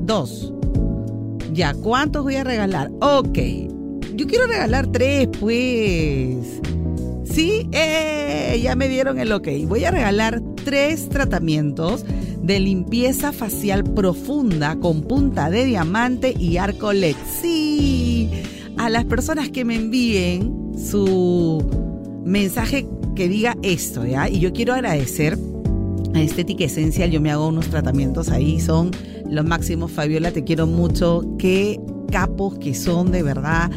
dos, 0.00 0.52
ya, 1.58 1.74
¿cuántos 1.74 2.22
voy 2.22 2.36
a 2.36 2.44
regalar? 2.44 2.88
Ok, 3.00 3.36
yo 4.14 4.28
quiero 4.28 4.46
regalar 4.46 4.86
tres, 4.92 5.28
pues. 5.40 6.60
Sí, 7.24 7.68
eh, 7.72 8.60
ya 8.62 8.76
me 8.76 8.88
dieron 8.88 9.18
el 9.18 9.32
ok. 9.32 9.48
Voy 9.66 9.84
a 9.84 9.90
regalar 9.90 10.40
tres 10.64 11.08
tratamientos 11.08 12.04
de 12.40 12.60
limpieza 12.60 13.32
facial 13.32 13.82
profunda 13.82 14.76
con 14.76 15.02
punta 15.02 15.50
de 15.50 15.64
diamante 15.64 16.32
y 16.38 16.58
arco 16.58 16.92
LED. 16.92 17.16
Sí, 17.42 18.30
a 18.76 18.88
las 18.88 19.04
personas 19.06 19.50
que 19.50 19.64
me 19.64 19.74
envíen 19.74 20.74
su 20.78 21.60
mensaje 22.24 22.86
que 23.16 23.28
diga 23.28 23.56
esto, 23.62 24.06
¿ya? 24.06 24.28
Y 24.28 24.38
yo 24.38 24.52
quiero 24.52 24.74
agradecer 24.74 25.36
a 26.14 26.20
Estética 26.20 26.64
Esencial, 26.64 27.10
yo 27.10 27.20
me 27.20 27.32
hago 27.32 27.48
unos 27.48 27.66
tratamientos 27.66 28.30
ahí, 28.30 28.60
son 28.60 28.92
los 29.28 29.44
máximos. 29.44 29.90
Fabiola, 29.90 30.30
te 30.30 30.44
quiero 30.44 30.66
mucho. 30.66 31.22
Qué 31.38 31.80
capos 32.10 32.58
que 32.58 32.74
son, 32.74 33.10
de 33.10 33.22
verdad. 33.22 33.70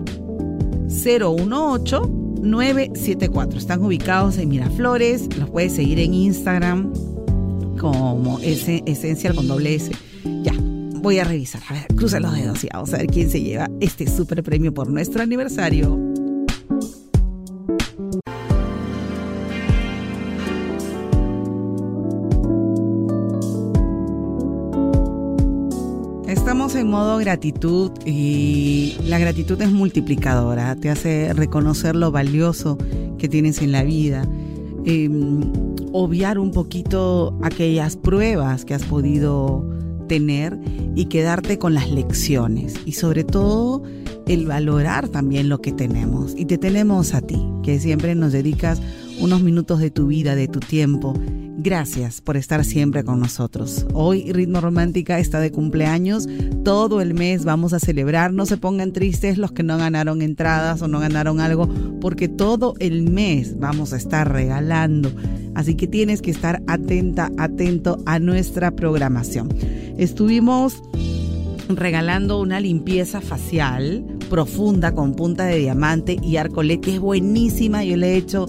018 0.88 2.19
974. 2.42 3.59
Están 3.59 3.82
ubicados 3.82 4.38
en 4.38 4.49
Miraflores, 4.49 5.28
los 5.37 5.50
puedes 5.50 5.75
seguir 5.75 5.99
en 6.00 6.14
Instagram 6.14 6.92
como 7.78 8.38
Esencial 8.40 9.35
con 9.35 9.49
doble 9.49 9.75
S. 9.75 9.90
Ya, 10.42 10.52
voy 10.56 11.18
a 11.18 11.25
revisar. 11.25 11.62
A 11.68 11.75
ver, 11.75 11.87
cruza 11.97 12.20
los 12.20 12.35
dedos 12.35 12.62
y 12.64 12.68
vamos 12.73 12.92
a 12.92 12.99
ver 12.99 13.06
quién 13.06 13.30
se 13.30 13.40
lleva 13.40 13.68
este 13.80 14.06
super 14.06 14.42
premio 14.42 14.73
por 14.73 14.90
nuestro 14.90 15.23
aniversario. 15.23 15.99
Modo 26.90 27.18
gratitud 27.18 27.92
y 28.04 28.97
la 29.06 29.18
gratitud 29.18 29.61
es 29.62 29.70
multiplicadora, 29.70 30.76
te 30.76 30.90
hace 30.90 31.32
reconocer 31.32 31.97
lo 31.97 32.11
valioso 32.11 32.76
que 33.18 33.28
tienes 33.28 33.62
en 33.62 33.73
la 33.73 33.82
vida, 33.82 34.28
em, 34.85 35.40
obviar 35.92 36.38
un 36.38 36.50
poquito 36.50 37.38
aquellas 37.42 37.97
pruebas 37.97 38.64
que 38.64 38.75
has 38.75 38.85
podido 38.85 39.64
tener 40.09 40.59
y 40.97 41.06
quedarte 41.06 41.59
con 41.59 41.75
las 41.75 41.90
lecciones 41.90 42.75
y 42.85 42.92
sobre 42.92 43.25
todo 43.25 43.82
el 44.26 44.47
valorar 44.47 45.09
también 45.09 45.49
lo 45.49 45.61
que 45.61 45.73
tenemos. 45.73 46.35
Y 46.37 46.47
te 46.47 46.59
tenemos 46.59 47.14
a 47.14 47.20
ti, 47.20 47.40
que 47.62 47.78
siempre 47.80 48.14
nos 48.14 48.32
dedicas 48.32 48.80
unos 49.20 49.42
minutos 49.42 49.80
de 49.80 49.90
tu 49.90 50.06
vida, 50.06 50.35
de 50.35 50.49
tu 50.49 50.61
tiempo. 50.61 51.14
Gracias 51.59 52.21
por 52.21 52.37
estar 52.37 52.64
siempre 52.64 53.04
con 53.04 53.21
nosotros. 53.21 53.87
Hoy 53.92 54.33
Ritmo 54.33 54.61
Romántica 54.61 55.19
está 55.19 55.40
de 55.40 55.50
cumpleaños. 55.50 56.26
Todo 56.64 57.00
el 57.00 57.14
mes 57.14 57.45
vamos 57.45 57.73
a 57.73 57.80
celebrar. 57.80 58.33
No 58.33 58.47
se 58.47 58.57
pongan 58.57 58.92
tristes 58.92 59.37
los 59.37 59.52
que 59.52 59.62
no 59.62 59.76
ganaron 59.76 60.23
entradas 60.23 60.80
o 60.80 60.88
no 60.88 61.00
ganaron 61.00 61.40
algo, 61.40 61.69
porque 62.00 62.28
todo 62.28 62.75
el 62.78 63.02
mes 63.11 63.59
vamos 63.59 63.92
a 63.92 63.97
estar 63.97 64.33
regalando. 64.33 65.12
Así 65.54 65.75
que 65.75 65.87
tienes 65.87 66.23
que 66.23 66.30
estar 66.30 66.62
atenta, 66.66 67.30
atento 67.37 67.99
a 68.07 68.19
nuestra 68.19 68.71
programación. 68.71 69.49
Estuvimos 69.99 70.83
regalando 71.69 72.40
una 72.40 72.61
limpieza 72.61 73.21
facial 73.21 74.04
profunda 74.30 74.94
con 74.94 75.12
punta 75.14 75.44
de 75.44 75.58
diamante 75.58 76.16
y 76.22 76.37
arcolet, 76.37 76.80
que 76.80 76.94
es 76.94 77.00
buenísima. 77.00 77.84
Yo 77.84 77.99
le 77.99 78.14
he 78.14 78.16
hecho 78.16 78.46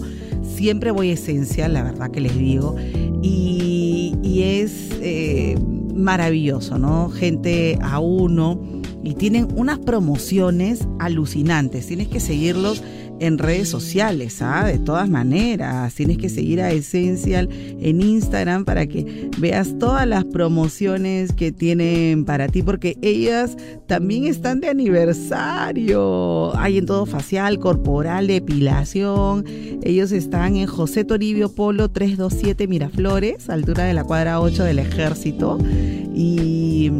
siempre 0.56 0.90
voy 0.90 1.10
esencial, 1.10 1.74
la 1.74 1.82
verdad 1.82 2.10
que 2.10 2.20
les 2.22 2.36
digo. 2.38 2.76
Y, 3.22 4.14
es 4.42 4.90
eh, 5.00 5.56
maravilloso, 5.94 6.78
¿no? 6.78 7.10
Gente 7.10 7.78
a 7.82 7.98
uno. 7.98 8.60
Y 9.04 9.14
tienen 9.14 9.48
unas 9.56 9.78
promociones 9.78 10.86
alucinantes. 10.98 11.86
Tienes 11.86 12.08
que 12.08 12.20
seguirlos 12.20 12.82
en 13.22 13.38
redes 13.38 13.68
sociales, 13.68 14.42
¿ah? 14.42 14.64
De 14.66 14.80
todas 14.80 15.08
maneras, 15.08 15.94
tienes 15.94 16.18
que 16.18 16.28
seguir 16.28 16.60
a 16.60 16.72
Essential 16.72 17.48
en 17.52 18.00
Instagram 18.00 18.64
para 18.64 18.88
que 18.88 19.30
veas 19.38 19.78
todas 19.78 20.08
las 20.08 20.24
promociones 20.24 21.32
que 21.32 21.52
tienen 21.52 22.24
para 22.24 22.48
ti, 22.48 22.62
porque 22.62 22.98
ellas 23.00 23.56
también 23.86 24.24
están 24.24 24.60
de 24.60 24.70
aniversario. 24.70 26.56
Hay 26.58 26.78
en 26.78 26.86
todo 26.86 27.06
facial, 27.06 27.60
corporal, 27.60 28.26
depilación. 28.26 29.44
Ellos 29.84 30.10
están 30.10 30.56
en 30.56 30.66
José 30.66 31.04
Toribio 31.04 31.48
Polo 31.54 31.92
327 31.92 32.66
Miraflores, 32.66 33.48
altura 33.48 33.84
de 33.84 33.94
la 33.94 34.02
cuadra 34.02 34.40
8 34.40 34.64
del 34.64 34.80
ejército. 34.80 35.58
Y, 36.12 36.90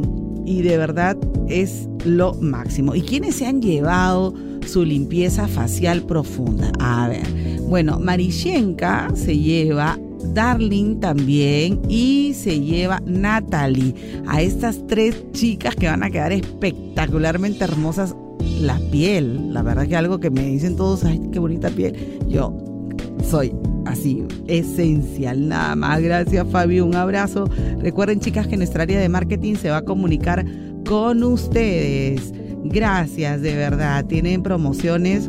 y 0.46 0.62
de 0.62 0.78
verdad 0.78 1.16
es 1.48 1.88
lo 2.04 2.35
máximo. 2.35 2.94
¿Y 2.94 3.02
quiénes 3.02 3.35
se 3.35 3.46
han 3.46 3.61
llevado? 3.61 4.35
Su 4.66 4.85
limpieza 4.85 5.48
facial 5.48 6.03
profunda. 6.03 6.72
A 6.79 7.09
ver, 7.09 7.27
bueno, 7.68 7.98
Marishenka 7.98 9.11
se 9.14 9.38
lleva 9.38 9.98
Darling 10.35 11.01
también 11.01 11.81
y 11.88 12.33
se 12.35 12.61
lleva 12.61 13.03
Natalie. 13.07 13.94
A 14.27 14.42
estas 14.42 14.87
tres 14.87 15.25
chicas 15.33 15.75
que 15.75 15.87
van 15.87 16.03
a 16.03 16.11
quedar 16.11 16.33
espectacularmente 16.33 17.64
hermosas. 17.64 18.14
La 18.61 18.79
piel, 18.90 19.53
la 19.53 19.62
verdad 19.62 19.87
que 19.87 19.96
algo 19.96 20.20
que 20.20 20.31
me 20.31 20.44
dicen 20.46 20.77
todos, 20.77 21.05
ay, 21.05 21.20
qué 21.33 21.38
bonita 21.38 21.68
piel. 21.70 22.18
Yo 22.29 22.57
soy 23.29 23.53
así, 23.87 24.25
esencial. 24.46 25.48
Nada 25.48 25.77
más. 25.77 26.01
Gracias, 26.01 26.46
Fabio. 26.48 26.87
Un 26.87 26.94
abrazo. 26.94 27.48
Recuerden, 27.79 28.20
chicas, 28.20 28.46
que 28.46 28.57
nuestra 28.57 28.83
área 28.83 29.01
de 29.01 29.09
marketing 29.09 29.55
se 29.55 29.70
va 29.70 29.79
a 29.79 29.85
comunicar 29.85 30.44
con 30.87 31.22
ustedes. 31.22 32.33
Gracias, 32.64 33.42
de 33.42 33.57
verdad. 33.57 34.07
Tienen 34.07 34.42
promociones 34.42 35.29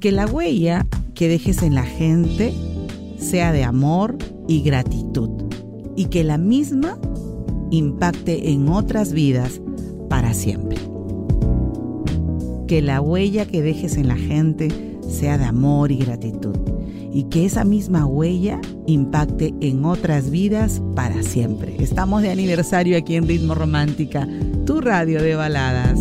Que 0.00 0.12
la 0.12 0.26
huella 0.26 0.86
que 1.14 1.28
dejes 1.28 1.62
en 1.62 1.74
la 1.74 1.84
gente 1.84 2.54
sea 3.18 3.52
de 3.52 3.64
amor 3.64 4.16
y 4.46 4.62
gratitud 4.62 5.30
y 5.96 6.06
que 6.06 6.24
la 6.24 6.38
misma 6.38 6.98
impacte 7.70 8.50
en 8.50 8.68
otras 8.68 9.12
vidas 9.12 9.60
para 10.08 10.34
siempre. 10.34 10.78
Que 12.66 12.82
la 12.82 13.00
huella 13.00 13.46
que 13.46 13.62
dejes 13.62 13.96
en 13.96 14.08
la 14.08 14.16
gente 14.16 14.68
sea 15.08 15.38
de 15.38 15.44
amor 15.44 15.90
y 15.90 15.98
gratitud 15.98 16.56
y 17.12 17.24
que 17.24 17.46
esa 17.46 17.64
misma 17.64 18.06
huella 18.06 18.60
impacte 18.86 19.54
en 19.60 19.84
otras 19.84 20.30
vidas 20.30 20.82
para 20.94 21.22
siempre. 21.22 21.76
Estamos 21.80 22.22
de 22.22 22.30
aniversario 22.30 22.96
aquí 22.96 23.16
en 23.16 23.26
Ritmo 23.26 23.54
Romántica, 23.54 24.28
tu 24.66 24.80
radio 24.80 25.22
de 25.22 25.34
baladas. 25.34 25.98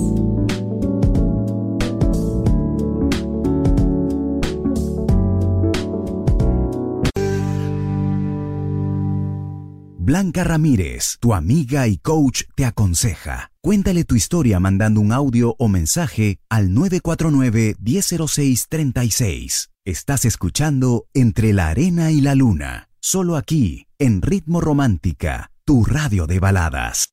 Blanca 10.07 10.43
Ramírez, 10.45 11.17
tu 11.19 11.33
amiga 11.33 11.89
y 11.89 11.97
coach, 11.97 12.43
te 12.55 12.63
aconseja. 12.63 13.51
Cuéntale 13.59 14.05
tu 14.05 14.15
historia 14.15 14.57
mandando 14.57 15.01
un 15.01 15.11
audio 15.11 15.57
o 15.59 15.67
mensaje 15.67 16.39
al 16.47 16.69
949-1006-36. 16.69 19.67
Estás 19.83 20.23
escuchando 20.23 21.07
Entre 21.13 21.51
la 21.51 21.67
Arena 21.67 22.11
y 22.11 22.21
la 22.21 22.35
Luna, 22.35 22.87
solo 23.01 23.35
aquí, 23.35 23.87
en 23.99 24.21
Ritmo 24.21 24.61
Romántica, 24.61 25.51
tu 25.65 25.83
radio 25.83 26.25
de 26.25 26.39
baladas. 26.39 27.09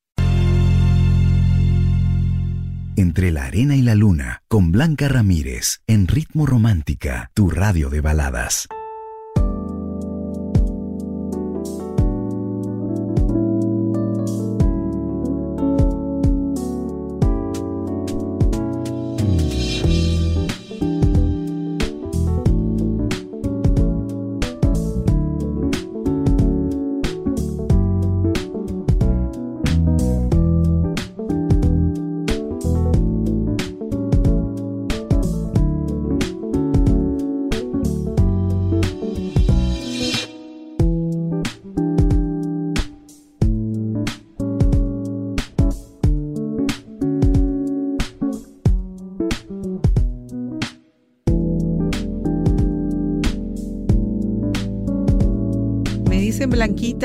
Entre 2.95 3.33
la 3.33 3.43
Arena 3.43 3.75
y 3.75 3.81
la 3.81 3.95
Luna, 3.95 4.41
con 4.47 4.71
Blanca 4.71 5.09
Ramírez, 5.09 5.81
en 5.85 6.07
Ritmo 6.07 6.45
Romántica, 6.45 7.29
tu 7.33 7.49
radio 7.49 7.89
de 7.89 7.99
baladas. 7.99 8.69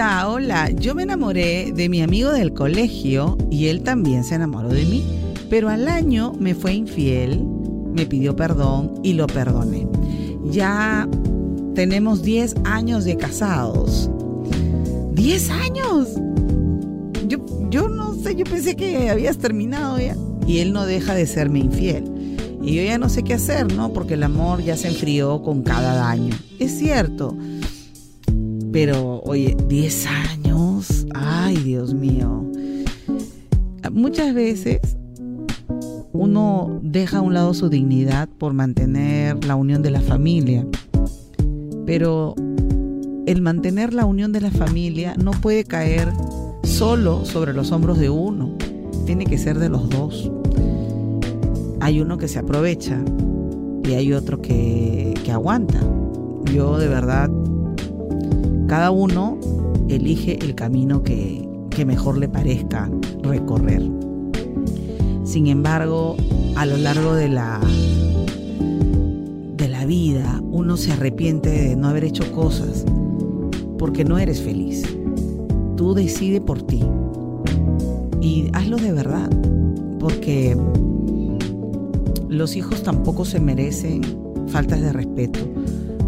Hola, 0.03 0.71
yo 0.71 0.95
me 0.95 1.03
enamoré 1.03 1.73
de 1.77 1.91
mi 1.91 2.01
amigo 2.01 2.33
del 2.33 2.55
colegio 2.55 3.37
y 3.51 3.67
él 3.67 3.83
también 3.83 4.25
se 4.25 4.35
enamoró 4.35 4.71
de 4.71 4.87
mí, 4.87 5.05
pero 5.51 5.69
al 5.69 5.89
año 5.89 6.33
me 6.41 6.55
fue 6.55 6.73
infiel, 6.73 7.45
me 7.93 8.07
pidió 8.07 8.35
perdón 8.35 8.95
y 9.03 9.13
lo 9.13 9.27
perdoné. 9.27 9.87
Ya 10.45 11.07
tenemos 11.75 12.23
10 12.23 12.55
años 12.65 13.05
de 13.05 13.19
casados. 13.19 14.11
¡10 15.17 15.51
años! 15.51 16.09
Yo, 17.29 17.45
yo 17.69 17.91
no 17.91 18.15
sé, 18.15 18.35
yo 18.37 18.47
pensé 18.47 18.77
que 18.77 19.11
habías 19.11 19.37
terminado 19.37 19.99
ya. 19.99 20.17
Y 20.47 20.61
él 20.61 20.73
no 20.73 20.87
deja 20.87 21.15
de 21.15 21.27
serme 21.27 21.59
infiel. 21.59 22.05
Y 22.63 22.75
yo 22.75 22.83
ya 22.83 22.97
no 22.97 23.11
sé 23.11 23.23
qué 23.23 23.35
hacer, 23.35 23.71
¿no? 23.75 23.93
Porque 23.93 24.15
el 24.15 24.23
amor 24.23 24.63
ya 24.63 24.79
se 24.79 24.89
enfrió 24.89 25.43
con 25.43 25.63
cada 25.63 25.95
daño. 25.95 26.35
Es 26.59 26.79
cierto. 26.79 27.37
Pero, 28.73 29.21
oye, 29.25 29.57
10 29.69 30.07
años. 30.07 31.07
Ay, 31.15 31.57
Dios 31.57 31.95
mío. 31.95 32.45
Muchas 33.93 34.35
veces 34.35 34.81
uno 36.13 36.81
deja 36.83 37.19
a 37.19 37.21
un 37.23 37.35
lado 37.35 37.55
su 37.55 37.69
dignidad 37.69 38.29
por 38.29 38.53
mantener 38.53 39.45
la 39.45 39.57
unión 39.57 39.83
de 39.83 39.91
la 39.91 40.01
familia. 40.01 40.67
Pero 41.87 42.35
el 43.27 43.43
mantener 43.43 43.95
la 43.95 44.05
unión 44.05 44.33
de 44.33 44.41
la 44.41 44.51
familia 44.51 45.15
no 45.17 45.33
puede 45.33 45.65
caer 45.65 46.13
solo 46.63 47.25
sobre 47.25 47.53
los 47.53 47.73
hombros 47.73 47.99
de 47.99 48.11
uno. 48.11 48.57
Tiene 49.07 49.25
que 49.25 49.39
ser 49.39 49.59
de 49.59 49.69
los 49.69 49.89
dos 49.89 50.31
hay 51.81 52.01
uno 52.01 52.19
que 52.19 52.29
se 52.29 52.39
aprovecha 52.39 53.03
y 53.85 53.95
hay 53.95 54.13
otro 54.13 54.41
que, 54.41 55.15
aguanta. 55.33 55.79
Yo 56.53 56.77
de 56.79 56.89
verdad, 56.89 57.31
cada 58.71 58.93
uno 58.93 59.37
elige 59.89 60.39
el 60.41 60.55
camino 60.55 61.03
que, 61.03 61.45
que 61.71 61.85
mejor 61.85 62.19
le 62.19 62.29
parezca 62.29 62.89
recorrer. 63.21 63.83
Sin 65.25 65.49
embargo, 65.49 66.15
a 66.55 66.67
lo 66.67 66.77
largo 66.77 67.15
de 67.15 67.29
la, 67.29 67.61
de 69.57 69.69
la 69.69 69.85
vida, 69.87 70.41
uno 70.53 70.77
se 70.77 70.93
arrepiente 70.93 71.51
de 71.51 71.75
no 71.75 71.89
haber 71.89 72.05
hecho 72.05 72.31
cosas 72.31 72.85
porque 73.77 74.05
no 74.05 74.21
eres 74.21 74.41
feliz. 74.41 74.85
Tú 75.77 75.93
decides 75.93 76.41
por 76.41 76.63
ti 76.63 76.85
y 78.21 78.51
hazlo 78.53 78.77
de 78.77 78.93
verdad, 78.93 79.31
porque 79.99 80.57
los 82.29 82.55
hijos 82.55 82.85
tampoco 82.85 83.25
se 83.25 83.41
merecen 83.41 84.03
faltas 84.47 84.81
de 84.81 84.93
respeto. 84.93 85.41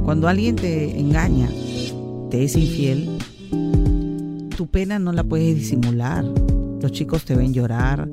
Cuando 0.04 0.28
alguien 0.28 0.54
te 0.54 1.00
engaña, 1.00 1.48
es 2.32 2.56
infiel, 2.56 3.08
tu 4.56 4.66
pena 4.66 4.98
no 4.98 5.12
la 5.12 5.24
puedes 5.24 5.56
disimular. 5.56 6.24
Los 6.80 6.92
chicos 6.92 7.24
te 7.24 7.36
ven 7.36 7.52
llorar, 7.52 8.08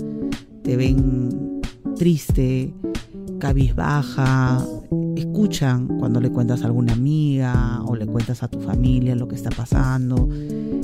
te 0.63 0.75
ven 0.75 1.61
triste, 1.95 2.73
cabizbaja, 3.39 4.65
escuchan 5.15 5.87
cuando 5.99 6.19
le 6.21 6.29
cuentas 6.31 6.63
a 6.63 6.65
alguna 6.65 6.93
amiga 6.93 7.81
o 7.85 7.95
le 7.95 8.05
cuentas 8.05 8.43
a 8.43 8.47
tu 8.47 8.59
familia 8.59 9.15
lo 9.15 9.27
que 9.27 9.35
está 9.35 9.49
pasando. 9.49 10.29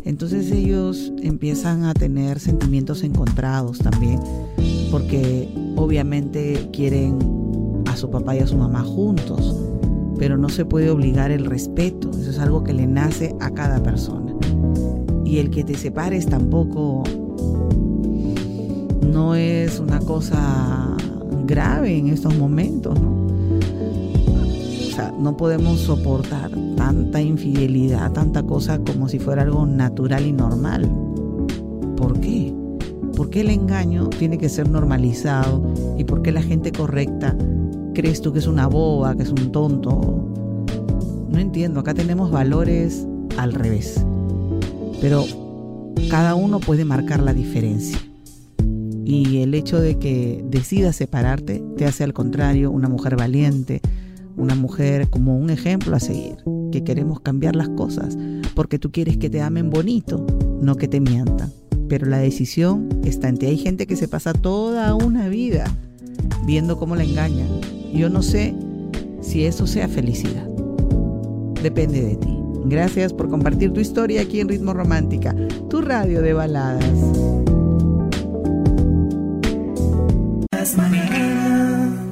Entonces 0.03 0.51
ellos 0.51 1.11
empiezan 1.21 1.83
a 1.83 1.93
tener 1.93 2.39
sentimientos 2.39 3.03
encontrados 3.03 3.79
también 3.79 4.19
porque 4.91 5.49
obviamente 5.75 6.69
quieren 6.71 7.17
a 7.87 7.97
su 7.97 8.09
papá 8.09 8.35
y 8.35 8.39
a 8.39 8.47
su 8.47 8.55
mamá 8.55 8.83
juntos, 8.83 9.55
pero 10.17 10.37
no 10.37 10.49
se 10.49 10.65
puede 10.65 10.89
obligar 10.89 11.31
el 11.31 11.45
respeto, 11.45 12.09
eso 12.11 12.29
es 12.29 12.39
algo 12.39 12.63
que 12.63 12.73
le 12.73 12.87
nace 12.87 13.35
a 13.39 13.51
cada 13.51 13.81
persona. 13.81 14.33
Y 15.25 15.39
el 15.39 15.49
que 15.49 15.63
te 15.63 15.75
separes 15.75 16.27
tampoco 16.27 17.03
no 19.11 19.35
es 19.35 19.79
una 19.79 19.99
cosa 19.99 20.95
grave 21.45 21.97
en 21.97 22.07
estos 22.07 22.37
momentos, 22.37 22.99
¿no? 22.99 23.25
O 23.25 24.95
sea, 24.95 25.13
no 25.19 25.35
podemos 25.35 25.79
soportar 25.79 26.51
tanta 26.77 27.21
infidelidad, 27.21 28.11
tanta 28.13 28.43
cosa 28.43 28.79
como 28.79 29.09
si 29.09 29.19
fuera 29.19 29.41
algo 29.41 29.65
natural 29.65 30.25
y 30.25 30.31
normal. 30.31 30.89
¿Por 31.97 32.19
qué? 32.19 32.53
¿Por 33.15 33.29
qué 33.29 33.41
el 33.41 33.49
engaño 33.49 34.07
tiene 34.09 34.37
que 34.37 34.47
ser 34.47 34.69
normalizado? 34.69 35.73
¿Y 35.97 36.05
por 36.05 36.21
qué 36.21 36.31
la 36.31 36.41
gente 36.41 36.71
correcta 36.71 37.35
crees 37.95 38.21
tú 38.21 38.31
que 38.31 38.37
es 38.37 38.45
una 38.45 38.67
boba, 38.67 39.15
que 39.15 39.23
es 39.23 39.29
un 39.29 39.51
tonto? 39.51 40.31
No 41.27 41.39
entiendo, 41.39 41.79
acá 41.79 41.95
tenemos 41.95 42.29
valores 42.29 43.07
al 43.37 43.53
revés. 43.53 44.05
Pero 45.01 45.25
cada 46.09 46.35
uno 46.35 46.59
puede 46.59 46.85
marcar 46.85 47.23
la 47.23 47.33
diferencia. 47.33 47.97
Y 49.03 49.39
el 49.39 49.55
hecho 49.55 49.79
de 49.79 49.97
que 49.97 50.45
decidas 50.47 50.95
separarte 50.95 51.63
te 51.77 51.85
hace 51.85 52.03
al 52.03 52.13
contrario 52.13 52.69
una 52.69 52.87
mujer 52.87 53.15
valiente, 53.15 53.81
una 54.37 54.53
mujer 54.53 55.09
como 55.09 55.37
un 55.37 55.49
ejemplo 55.49 55.95
a 55.95 55.99
seguir, 55.99 56.37
que 56.71 56.83
queremos 56.83 57.21
cambiar 57.21 57.55
las 57.55 57.69
cosas 57.69 58.15
porque 58.53 58.77
tú 58.77 58.91
quieres 58.91 59.17
que 59.17 59.31
te 59.31 59.41
amen 59.41 59.71
bonito, 59.71 60.25
no 60.61 60.75
que 60.75 60.87
te 60.87 60.99
mientan 60.99 61.51
pero 61.87 62.07
la 62.07 62.17
decisión 62.17 62.89
está 63.03 63.29
en 63.29 63.37
ti. 63.37 63.45
Hay 63.45 63.57
gente 63.57 63.87
que 63.87 63.95
se 63.95 64.07
pasa 64.07 64.33
toda 64.33 64.93
una 64.95 65.29
vida 65.29 65.65
viendo 66.45 66.77
cómo 66.77 66.95
la 66.95 67.03
engañan. 67.03 67.47
Yo 67.95 68.09
no 68.09 68.21
sé 68.21 68.53
si 69.21 69.45
eso 69.45 69.65
sea 69.65 69.87
felicidad. 69.87 70.47
Depende 71.63 72.01
de 72.01 72.15
ti. 72.17 72.37
Gracias 72.65 73.13
por 73.13 73.29
compartir 73.29 73.71
tu 73.71 73.79
historia 73.79 74.21
aquí 74.21 74.39
en 74.39 74.49
Ritmo 74.49 74.73
Romántica, 74.73 75.33
tu 75.69 75.81
radio 75.81 76.21
de 76.21 76.33
baladas. 76.33 76.83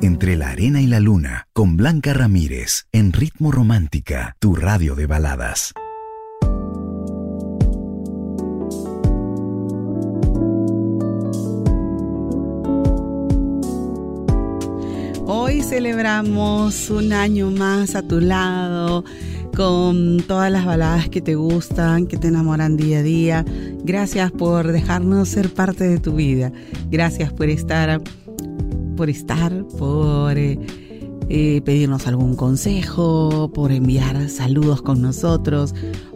Entre 0.01 0.35
la 0.37 0.51
arena 0.51 0.81
y 0.81 0.87
la 0.87 0.99
luna, 0.99 1.47
con 1.53 1.75
Blanca 1.75 2.13
Ramírez, 2.13 2.85
en 2.91 3.11
Ritmo 3.11 3.51
Romántica, 3.51 4.35
tu 4.39 4.55
radio 4.55 4.95
de 4.95 5.07
baladas. 5.07 5.73
Celebramos 15.63 16.89
un 16.89 17.13
año 17.13 17.49
más 17.49 17.95
a 17.95 18.01
tu 18.01 18.19
lado 18.19 19.05
con 19.55 20.17
todas 20.27 20.51
las 20.51 20.65
baladas 20.65 21.09
que 21.09 21.21
te 21.21 21.35
gustan, 21.35 22.05
que 22.07 22.17
te 22.17 22.27
enamoran 22.27 22.75
día 22.75 22.99
a 22.99 23.03
día. 23.03 23.45
Gracias 23.83 24.31
por 24.31 24.71
dejarnos 24.71 25.29
ser 25.29 25.53
parte 25.53 25.87
de 25.87 25.99
tu 25.99 26.15
vida. 26.15 26.51
Gracias 26.89 27.31
por 27.31 27.49
estar, 27.49 28.01
por 28.97 29.09
estar, 29.09 29.65
por 29.77 30.37
eh, 30.37 30.59
eh, 31.29 31.61
pedirnos 31.63 32.07
algún 32.07 32.35
consejo, 32.35 33.51
por 33.53 33.71
enviar 33.71 34.29
saludos 34.29 34.81
con 34.81 35.01
nosotros, 35.01 35.73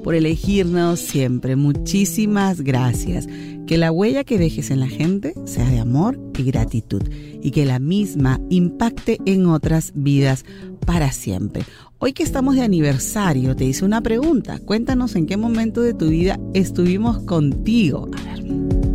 por 0.08 0.16
elegirnos 0.16 1.02
siempre. 1.02 1.58
Muchísimas 1.58 2.62
gracias. 2.62 3.28
Que 3.68 3.78
la 3.78 3.92
huella 3.92 4.24
que 4.24 4.38
dejes 4.38 4.72
en 4.72 4.80
la 4.80 4.88
gente 4.88 5.34
sea 5.44 5.70
de 5.70 5.80
amor 5.80 6.18
y 6.38 6.44
gratitud 6.44 7.02
y 7.42 7.52
que 7.52 7.66
la 7.66 7.80
misma 7.80 8.40
impacte 8.50 9.18
en 9.26 9.48
otras 9.48 9.92
vidas 9.96 10.46
para 10.86 11.12
siempre. 11.12 11.64
Hoy 11.98 12.14
que 12.14 12.24
estamos 12.24 12.56
de 12.56 12.62
aniversario, 12.62 13.54
te 13.54 13.66
hice 13.66 13.84
una 13.84 14.00
pregunta. 14.00 14.60
Cuéntanos 14.60 15.14
en 15.18 15.26
qué 15.26 15.36
momento 15.36 15.82
de 15.82 15.94
tu 15.94 16.08
vida 16.08 16.40
estuvimos 16.54 17.20
contigo. 17.24 18.10
A 18.18 18.24
ver. 18.24 18.87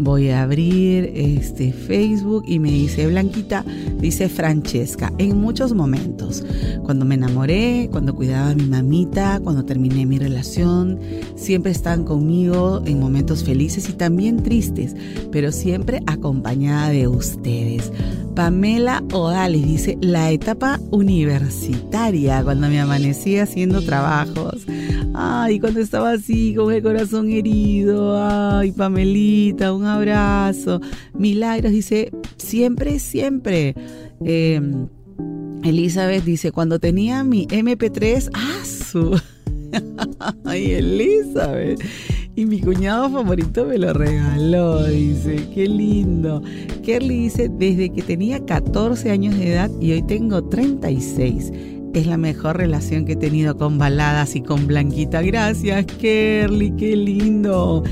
Voy 0.00 0.28
a 0.28 0.42
abrir 0.42 1.10
este 1.12 1.72
Facebook 1.72 2.44
y 2.46 2.60
me 2.60 2.70
dice 2.70 3.08
Blanquita, 3.08 3.64
dice 3.98 4.28
Francesca, 4.28 5.12
en 5.18 5.40
muchos 5.40 5.74
momentos, 5.74 6.44
cuando 6.84 7.04
me 7.04 7.16
enamoré, 7.16 7.88
cuando 7.90 8.14
cuidaba 8.14 8.50
a 8.50 8.54
mi 8.54 8.62
mamita, 8.62 9.40
cuando 9.42 9.64
terminé 9.64 10.06
mi 10.06 10.20
relación, 10.20 11.00
siempre 11.34 11.72
están 11.72 12.04
conmigo 12.04 12.80
en 12.86 13.00
momentos 13.00 13.42
felices 13.42 13.88
y 13.88 13.92
también 13.94 14.44
tristes, 14.44 14.94
pero 15.32 15.50
siempre 15.50 16.00
acompañada 16.06 16.90
de 16.90 17.08
ustedes. 17.08 17.90
Pamela 18.38 19.02
Odales 19.12 19.66
dice, 19.66 19.98
la 20.00 20.30
etapa 20.30 20.78
universitaria, 20.92 22.40
cuando 22.44 22.68
me 22.68 22.78
amanecí 22.78 23.36
haciendo 23.36 23.82
trabajos. 23.82 24.64
Ay, 25.12 25.58
cuando 25.58 25.80
estaba 25.80 26.12
así 26.12 26.54
con 26.54 26.72
el 26.72 26.80
corazón 26.80 27.32
herido. 27.32 28.16
Ay, 28.16 28.70
Pamelita, 28.70 29.72
un 29.72 29.86
abrazo. 29.86 30.80
Milagros 31.14 31.72
dice, 31.72 32.12
siempre, 32.36 33.00
siempre. 33.00 33.74
Em, 34.24 34.86
Elizabeth 35.64 36.22
dice, 36.22 36.52
cuando 36.52 36.78
tenía 36.78 37.24
mi 37.24 37.48
MP3, 37.48 38.30
¡ah! 38.34 38.64
Su. 38.64 39.20
Ay, 40.44 40.74
Elizabeth. 40.74 41.80
Y 42.38 42.46
mi 42.46 42.60
cuñado 42.60 43.10
favorito 43.10 43.64
me 43.64 43.78
lo 43.78 43.92
regaló, 43.92 44.84
dice, 44.84 45.48
qué 45.52 45.66
lindo. 45.66 46.40
Kerly 46.84 47.22
dice, 47.22 47.48
desde 47.48 47.90
que 47.90 48.00
tenía 48.00 48.38
14 48.46 49.10
años 49.10 49.36
de 49.36 49.54
edad 49.54 49.70
y 49.80 49.90
hoy 49.90 50.02
tengo 50.02 50.44
36 50.44 51.50
es 51.94 52.06
la 52.06 52.16
mejor 52.16 52.56
relación 52.56 53.04
que 53.06 53.14
he 53.14 53.16
tenido 53.16 53.56
con 53.56 53.76
baladas 53.76 54.36
y 54.36 54.42
con 54.42 54.68
Blanquita. 54.68 55.20
Gracias, 55.22 55.84
Kerly, 55.86 56.70
qué 56.76 56.94
lindo. 56.94 57.82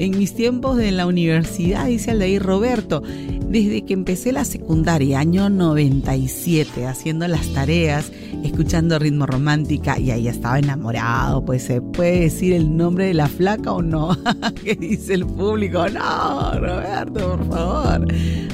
En 0.00 0.16
mis 0.16 0.32
tiempos 0.32 0.78
de 0.78 0.92
la 0.92 1.06
universidad, 1.06 1.84
dice 1.84 2.12
ahí 2.12 2.38
Roberto, 2.38 3.02
desde 3.50 3.82
que 3.82 3.92
empecé 3.92 4.32
la 4.32 4.46
secundaria, 4.46 5.18
año 5.18 5.50
97, 5.50 6.86
haciendo 6.86 7.28
las 7.28 7.52
tareas, 7.52 8.10
escuchando 8.42 8.98
ritmo 8.98 9.26
romántica 9.26 9.98
y 9.98 10.10
ahí 10.10 10.26
estaba 10.26 10.58
enamorado, 10.58 11.44
pues 11.44 11.64
se 11.64 11.82
puede 11.82 12.20
decir 12.20 12.54
el 12.54 12.78
nombre 12.78 13.08
de 13.08 13.12
la 13.12 13.26
flaca 13.28 13.72
o 13.74 13.82
no, 13.82 14.16
¿qué 14.64 14.74
dice 14.74 15.12
el 15.12 15.26
público? 15.26 15.86
No, 15.90 16.52
Roberto, 16.58 17.36
por 17.36 17.46
favor. 17.50 18.08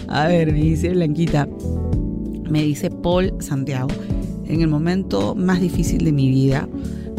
A 0.09 0.27
ver, 0.27 0.53
me 0.53 0.63
dice 0.63 0.89
Blanquita, 0.89 1.49
me 2.51 2.65
dice 2.65 2.91
Paul 2.91 3.33
Santiago, 3.39 3.91
en 4.49 4.63
el 4.63 4.69
momento 4.69 5.37
más 5.37 5.61
difícil 5.61 6.05
de 6.05 6.11
mi 6.11 6.29
vida, 6.29 6.69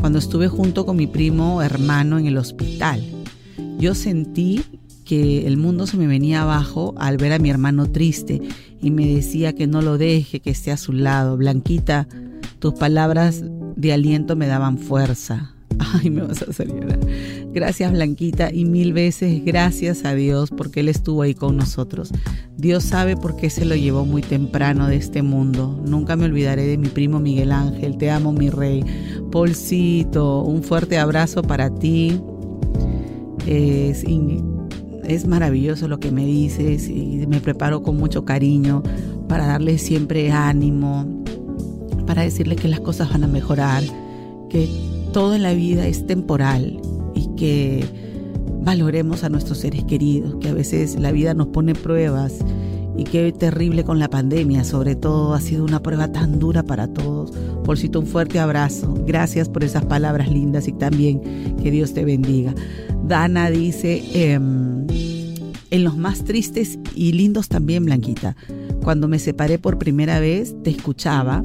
cuando 0.01 0.19
estuve 0.19 0.49
junto 0.49 0.85
con 0.85 0.97
mi 0.97 1.07
primo 1.07 1.61
hermano 1.61 2.19
en 2.19 2.25
el 2.25 2.37
hospital. 2.37 3.01
Yo 3.77 3.93
sentí 3.93 4.63
que 5.05 5.47
el 5.47 5.57
mundo 5.57 5.87
se 5.87 5.97
me 5.97 6.07
venía 6.07 6.41
abajo 6.41 6.93
al 6.97 7.17
ver 7.17 7.31
a 7.33 7.39
mi 7.39 7.49
hermano 7.49 7.89
triste 7.89 8.41
y 8.81 8.91
me 8.91 9.07
decía 9.07 9.53
que 9.53 9.67
no 9.67 9.81
lo 9.81 9.97
deje, 9.97 10.39
que 10.39 10.49
esté 10.49 10.71
a 10.71 10.77
su 10.77 10.93
lado. 10.93 11.37
Blanquita, 11.37 12.07
tus 12.59 12.73
palabras 12.73 13.43
de 13.75 13.93
aliento 13.93 14.35
me 14.35 14.47
daban 14.47 14.77
fuerza. 14.77 15.53
Ay, 15.79 16.09
me 16.09 16.23
vas 16.23 16.41
a 16.41 16.45
hacer 16.45 16.67
llorar. 16.67 16.99
Gracias 17.53 17.91
Blanquita 17.91 18.51
y 18.51 18.65
mil 18.65 18.93
veces 18.93 19.43
gracias 19.45 20.05
a 20.05 20.13
Dios 20.13 20.49
porque 20.49 20.79
Él 20.79 20.89
estuvo 20.89 21.21
ahí 21.21 21.35
con 21.35 21.55
nosotros. 21.55 22.11
Dios 22.57 22.83
sabe 22.83 23.15
por 23.15 23.35
qué 23.35 23.49
se 23.49 23.63
lo 23.63 23.75
llevó 23.75 24.05
muy 24.05 24.23
temprano 24.23 24.87
de 24.87 24.95
este 24.95 25.21
mundo. 25.21 25.81
Nunca 25.87 26.15
me 26.15 26.25
olvidaré 26.25 26.65
de 26.65 26.77
mi 26.77 26.87
primo 26.87 27.19
Miguel 27.19 27.51
Ángel. 27.51 27.97
Te 27.97 28.09
amo 28.09 28.33
mi 28.33 28.49
rey. 28.49 28.83
Polcito, 29.31 30.41
un 30.41 30.63
fuerte 30.63 30.97
abrazo 30.97 31.43
para 31.43 31.73
ti. 31.73 32.19
Es, 33.47 34.03
es 35.05 35.25
maravilloso 35.25 35.87
lo 35.87 35.99
que 35.99 36.11
me 36.11 36.25
dices 36.25 36.89
y 36.89 37.25
me 37.27 37.39
preparo 37.39 37.81
con 37.81 37.97
mucho 37.97 38.25
cariño 38.25 38.83
para 39.29 39.47
darle 39.47 39.77
siempre 39.77 40.31
ánimo, 40.31 41.23
para 42.05 42.23
decirle 42.23 42.55
que 42.55 42.67
las 42.67 42.81
cosas 42.81 43.09
van 43.09 43.23
a 43.23 43.27
mejorar, 43.27 43.83
que 44.49 44.69
todo 45.13 45.33
en 45.33 45.43
la 45.43 45.53
vida 45.53 45.87
es 45.87 46.05
temporal 46.05 46.79
y 47.15 47.27
que 47.35 47.85
valoremos 48.61 49.23
a 49.23 49.29
nuestros 49.29 49.59
seres 49.59 49.85
queridos, 49.85 50.35
que 50.41 50.49
a 50.49 50.53
veces 50.53 50.99
la 50.99 51.11
vida 51.13 51.33
nos 51.33 51.47
pone 51.47 51.73
pruebas 51.73 52.39
y 52.97 53.03
qué 53.03 53.31
terrible 53.31 53.83
con 53.83 53.99
la 53.99 54.09
pandemia, 54.09 54.63
sobre 54.63 54.95
todo 54.95 55.35
ha 55.35 55.39
sido 55.39 55.63
una 55.63 55.81
prueba 55.81 56.11
tan 56.11 56.39
dura 56.39 56.63
para 56.63 56.87
todos. 56.87 57.31
Por 57.63 57.77
cito 57.77 57.99
un 57.99 58.07
fuerte 58.07 58.39
abrazo, 58.39 58.95
gracias 59.05 59.49
por 59.49 59.63
esas 59.63 59.85
palabras 59.85 60.29
lindas 60.29 60.67
y 60.67 60.73
también 60.73 61.55
que 61.61 61.69
Dios 61.69 61.93
te 61.93 62.03
bendiga. 62.03 62.55
Dana 63.05 63.51
dice, 63.51 64.03
em, 64.13 64.87
en 65.69 65.83
los 65.83 65.95
más 65.95 66.23
tristes 66.23 66.79
y 66.95 67.11
lindos 67.11 67.49
también, 67.49 67.85
Blanquita, 67.85 68.35
cuando 68.83 69.07
me 69.07 69.19
separé 69.19 69.59
por 69.59 69.77
primera 69.77 70.19
vez, 70.19 70.55
te 70.63 70.71
escuchaba 70.71 71.43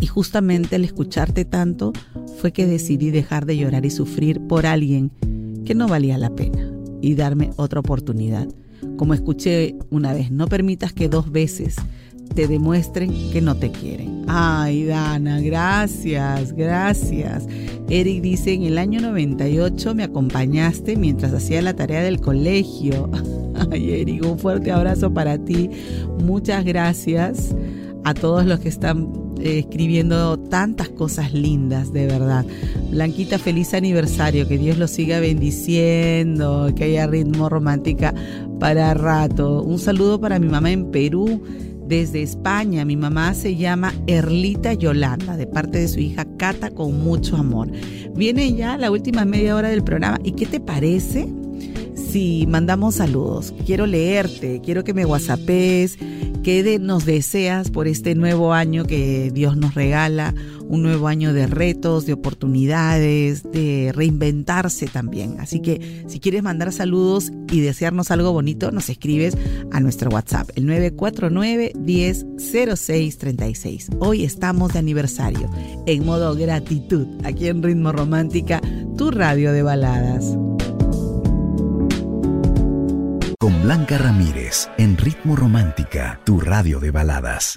y 0.00 0.06
justamente 0.06 0.76
al 0.76 0.84
escucharte 0.84 1.44
tanto 1.44 1.92
fue 2.40 2.52
que 2.52 2.66
decidí 2.66 3.10
dejar 3.10 3.46
de 3.46 3.56
llorar 3.56 3.86
y 3.86 3.90
sufrir 3.90 4.40
por 4.40 4.66
alguien 4.66 5.12
que 5.64 5.74
no 5.74 5.88
valía 5.88 6.18
la 6.18 6.34
pena 6.34 6.70
y 7.00 7.14
darme 7.14 7.50
otra 7.56 7.80
oportunidad. 7.80 8.48
Como 9.00 9.14
escuché 9.14 9.76
una 9.88 10.12
vez, 10.12 10.30
no 10.30 10.46
permitas 10.46 10.92
que 10.92 11.08
dos 11.08 11.32
veces 11.32 11.76
te 12.34 12.46
demuestren 12.46 13.30
que 13.30 13.40
no 13.40 13.56
te 13.56 13.72
quieren. 13.72 14.26
Ay, 14.28 14.84
Dana, 14.84 15.40
gracias, 15.40 16.52
gracias. 16.52 17.46
Eric 17.88 18.20
dice, 18.20 18.52
en 18.52 18.64
el 18.64 18.76
año 18.76 19.00
98 19.00 19.94
me 19.94 20.04
acompañaste 20.04 20.96
mientras 20.96 21.32
hacía 21.32 21.62
la 21.62 21.74
tarea 21.74 22.02
del 22.02 22.20
colegio. 22.20 23.10
Ay, 23.70 24.02
Eric, 24.02 24.22
un 24.22 24.38
fuerte 24.38 24.70
abrazo 24.70 25.14
para 25.14 25.38
ti. 25.38 25.70
Muchas 26.22 26.66
gracias 26.66 27.54
a 28.04 28.14
todos 28.14 28.46
los 28.46 28.60
que 28.60 28.68
están 28.68 29.08
eh, 29.40 29.60
escribiendo 29.60 30.38
tantas 30.38 30.88
cosas 30.88 31.32
lindas, 31.32 31.92
de 31.92 32.06
verdad. 32.06 32.44
Blanquita, 32.90 33.38
feliz 33.38 33.74
aniversario, 33.74 34.46
que 34.48 34.58
Dios 34.58 34.78
lo 34.78 34.88
siga 34.88 35.20
bendiciendo, 35.20 36.72
que 36.74 36.84
haya 36.84 37.06
ritmo 37.06 37.48
romántica 37.48 38.14
para 38.58 38.94
rato. 38.94 39.62
Un 39.62 39.78
saludo 39.78 40.20
para 40.20 40.38
mi 40.38 40.48
mamá 40.48 40.70
en 40.70 40.90
Perú. 40.90 41.42
Desde 41.86 42.22
España, 42.22 42.84
mi 42.84 42.96
mamá 42.96 43.34
se 43.34 43.56
llama 43.56 43.92
Erlita 44.06 44.74
Yolanda, 44.74 45.36
de 45.36 45.48
parte 45.48 45.78
de 45.78 45.88
su 45.88 45.98
hija 45.98 46.24
Cata, 46.36 46.70
con 46.70 47.02
mucho 47.02 47.36
amor. 47.36 47.68
Viene 48.14 48.54
ya 48.54 48.78
la 48.78 48.92
última 48.92 49.24
media 49.24 49.56
hora 49.56 49.70
del 49.70 49.82
programa. 49.82 50.20
¿Y 50.22 50.32
qué 50.32 50.46
te 50.46 50.60
parece 50.60 51.28
si 52.00 52.46
mandamos 52.48 52.96
saludos? 52.96 53.54
Quiero 53.66 53.86
leerte, 53.86 54.60
quiero 54.64 54.84
que 54.84 54.94
me 54.94 55.06
whatsappes, 55.06 55.98
¿Qué 56.42 56.78
nos 56.80 57.04
deseas 57.04 57.70
por 57.70 57.86
este 57.86 58.14
nuevo 58.14 58.54
año 58.54 58.84
que 58.84 59.30
Dios 59.30 59.58
nos 59.58 59.74
regala? 59.74 60.34
Un 60.68 60.82
nuevo 60.82 61.06
año 61.06 61.34
de 61.34 61.46
retos, 61.46 62.06
de 62.06 62.14
oportunidades, 62.14 63.42
de 63.42 63.92
reinventarse 63.94 64.86
también. 64.86 65.38
Así 65.38 65.60
que 65.60 66.06
si 66.08 66.18
quieres 66.18 66.42
mandar 66.42 66.72
saludos 66.72 67.30
y 67.52 67.60
desearnos 67.60 68.10
algo 68.10 68.32
bonito, 68.32 68.70
nos 68.70 68.88
escribes 68.88 69.36
a 69.70 69.80
nuestro 69.80 70.08
WhatsApp, 70.10 70.48
el 70.54 70.64
949 70.66 71.72
100636 71.78 73.90
Hoy 73.98 74.24
estamos 74.24 74.72
de 74.72 74.78
aniversario, 74.78 75.50
en 75.86 76.06
modo 76.06 76.34
gratitud, 76.34 77.06
aquí 77.22 77.48
en 77.48 77.62
Ritmo 77.62 77.92
Romántica, 77.92 78.62
tu 78.96 79.10
radio 79.10 79.52
de 79.52 79.62
baladas 79.62 80.38
con 83.40 83.62
Blanca 83.62 83.96
Ramírez 83.96 84.68
en 84.76 84.98
Ritmo 84.98 85.34
Romántica, 85.34 86.20
tu 86.24 86.40
radio 86.40 86.78
de 86.78 86.90
baladas. 86.90 87.56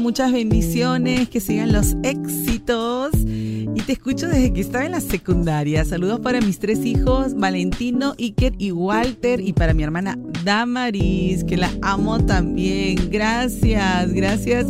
Muchas 0.00 0.32
bendiciones, 0.32 1.28
que 1.28 1.40
sigan 1.40 1.72
los 1.72 1.96
éxitos. 2.02 3.12
Y 3.24 3.80
te 3.86 3.92
escucho 3.92 4.26
desde 4.26 4.52
que 4.52 4.60
estaba 4.60 4.84
en 4.84 4.92
la 4.92 5.00
secundaria. 5.00 5.84
Saludos 5.84 6.20
para 6.20 6.40
mis 6.40 6.58
tres 6.58 6.84
hijos, 6.84 7.34
Valentino, 7.34 8.14
Iker 8.18 8.54
y 8.58 8.72
Walter. 8.72 9.40
Y 9.40 9.52
para 9.52 9.74
mi 9.74 9.84
hermana 9.84 10.18
Damaris, 10.44 11.44
que 11.44 11.56
la 11.56 11.70
amo 11.82 12.18
también. 12.24 13.10
Gracias, 13.10 14.12
gracias. 14.12 14.66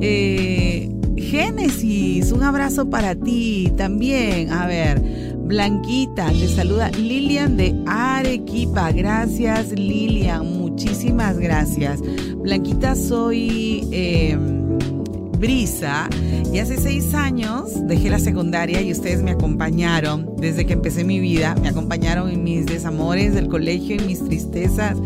Eh, 0.00 0.90
Génesis, 1.16 2.32
un 2.32 2.42
abrazo 2.42 2.88
para 2.88 3.14
ti 3.14 3.70
también. 3.76 4.50
A 4.50 4.66
ver, 4.66 5.00
Blanquita, 5.44 6.28
te 6.28 6.48
saluda 6.48 6.90
Lilian 6.90 7.56
de 7.56 7.74
Arequipa. 7.86 8.92
Gracias, 8.92 9.72
Lilian. 9.72 10.58
Muchísimas 10.58 11.38
gracias. 11.38 12.00
Blanquita, 12.36 12.96
soy... 12.96 13.86
Em, 13.92 14.53
Brisa. 15.38 16.08
Y 16.52 16.58
hace 16.58 16.76
seis 16.76 17.14
años 17.14 17.70
dejé 17.86 18.10
la 18.10 18.18
secundaria 18.18 18.80
y 18.80 18.92
ustedes 18.92 19.22
me 19.22 19.32
acompañaron. 19.32 20.36
Desde 20.38 20.66
que 20.66 20.74
empecé 20.74 21.04
mi 21.04 21.20
vida, 21.20 21.54
me 21.60 21.68
acompañaron 21.68 22.30
en 22.30 22.44
mis 22.44 22.66
desamores 22.66 23.34
del 23.34 23.48
colegio, 23.48 23.96
en 23.96 24.06
mis 24.06 24.24
tristezas. 24.24 24.96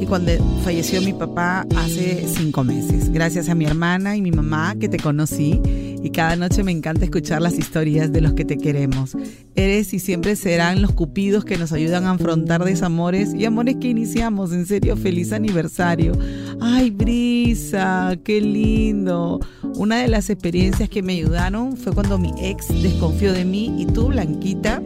Y 0.00 0.06
cuando 0.06 0.32
falleció 0.64 1.00
mi 1.02 1.12
papá 1.12 1.66
hace 1.76 2.26
cinco 2.28 2.64
meses. 2.64 3.12
Gracias 3.12 3.48
a 3.48 3.54
mi 3.54 3.64
hermana 3.64 4.16
y 4.16 4.22
mi 4.22 4.30
mamá 4.30 4.74
que 4.78 4.88
te 4.88 4.98
conocí 4.98 5.60
y 6.02 6.10
cada 6.10 6.36
noche 6.36 6.62
me 6.62 6.72
encanta 6.72 7.04
escuchar 7.04 7.42
las 7.42 7.58
historias 7.58 8.12
de 8.12 8.20
los 8.20 8.34
que 8.34 8.44
te 8.44 8.58
queremos. 8.58 9.16
Eres 9.54 9.92
y 9.94 9.98
siempre 9.98 10.36
serán 10.36 10.82
los 10.82 10.92
cupidos 10.92 11.44
que 11.44 11.58
nos 11.58 11.72
ayudan 11.72 12.04
a 12.04 12.12
afrontar 12.12 12.64
desamores 12.64 13.34
y 13.34 13.44
amores 13.44 13.76
que 13.80 13.88
iniciamos. 13.88 14.52
En 14.52 14.66
serio, 14.66 14.96
feliz 14.96 15.32
aniversario. 15.32 16.12
Ay, 16.60 16.90
Brisa, 16.90 18.16
qué 18.24 18.40
lindo. 18.40 19.40
Una 19.76 20.00
de 20.00 20.08
las 20.08 20.30
experiencias 20.30 20.88
que 20.88 21.02
me 21.02 21.14
ayudaron 21.14 21.76
fue 21.76 21.92
cuando 21.92 22.18
mi 22.18 22.32
ex 22.40 22.68
desconfió 22.82 23.32
de 23.32 23.44
mí 23.44 23.74
y 23.78 23.86
tú, 23.86 24.08
Blanquita, 24.08 24.82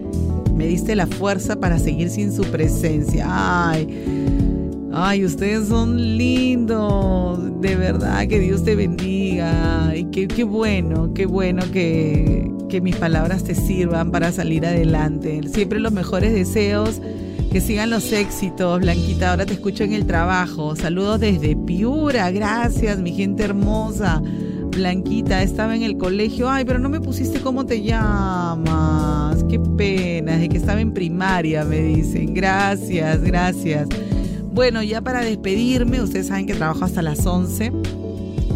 me 0.55 0.67
diste 0.67 0.95
la 0.95 1.07
fuerza 1.07 1.59
para 1.59 1.79
seguir 1.79 2.11
sin 2.11 2.33
su 2.33 2.43
presencia. 2.45 3.27
Ay, 3.29 3.87
ay, 4.93 5.25
ustedes 5.25 5.69
son 5.69 6.17
lindos 6.17 7.61
De 7.61 7.77
verdad, 7.77 8.27
que 8.27 8.39
Dios 8.39 8.65
te 8.65 8.75
bendiga. 8.75 9.93
Y 9.97 10.05
qué, 10.07 10.29
qué 10.29 10.45
bueno, 10.45 11.13
qué 11.15 11.27
bueno 11.27 11.63
que, 11.73 12.51
que 12.69 12.81
mis 12.81 12.97
palabras 12.97 13.45
te 13.45 13.55
sirvan 13.55 14.11
para 14.11 14.33
salir 14.33 14.67
adelante. 14.67 15.41
Siempre 15.49 15.81
los 15.81 15.93
mejores 15.93 16.33
deseos. 16.33 17.01
Que 17.53 17.61
sigan 17.61 17.91
los 17.91 18.11
éxitos, 18.13 18.81
Blanquita. 18.81 19.31
Ahora 19.31 19.45
te 19.45 19.53
escucho 19.53 19.85
en 19.85 19.93
el 19.93 20.07
trabajo. 20.07 20.75
Saludos 20.75 21.21
desde 21.21 21.55
Piura. 21.55 22.31
Gracias, 22.31 22.99
mi 22.99 23.13
gente 23.13 23.45
hermosa. 23.45 24.23
Blanquita, 24.75 25.43
estaba 25.43 25.77
en 25.77 25.83
el 25.83 25.99
colegio. 25.99 26.49
Ay, 26.49 26.65
pero 26.65 26.79
no 26.79 26.89
me 26.89 26.99
pusiste 27.01 27.41
cómo 27.41 27.67
te 27.67 27.83
llamas. 27.83 29.45
Qué 29.51 29.61
pena, 29.61 30.39
de 30.39 30.49
que 30.49 30.57
estaba 30.57 30.81
en 30.81 30.95
primaria, 30.95 31.63
me 31.65 31.83
dicen. 31.83 32.33
Gracias, 32.33 33.21
gracias. 33.21 33.87
Bueno, 34.53 34.83
ya 34.83 35.01
para 35.01 35.23
despedirme, 35.23 36.03
ustedes 36.03 36.29
saben 36.29 36.47
que 36.47 36.55
trabajo 36.55 36.85
hasta 36.85 37.03
las 37.03 37.25
11. 37.27 37.73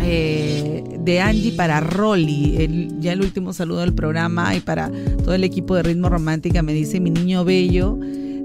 Eh, 0.01 0.85
de 1.01 1.21
Angie 1.21 1.53
para 1.53 1.81
Rolly, 1.81 2.89
ya 3.01 3.13
el 3.13 3.23
último 3.23 3.53
saludo 3.53 3.81
del 3.81 3.95
programa 3.95 4.55
y 4.55 4.61
para 4.61 4.91
todo 5.25 5.35
el 5.35 5.45
equipo 5.45 5.75
de 5.75 5.83
Ritmo 5.83 6.09
Romántica 6.09 6.63
me 6.63 6.75
dice 6.75 7.01
mi 7.01 7.11
niño 7.11 7.45
bello, 7.45 7.99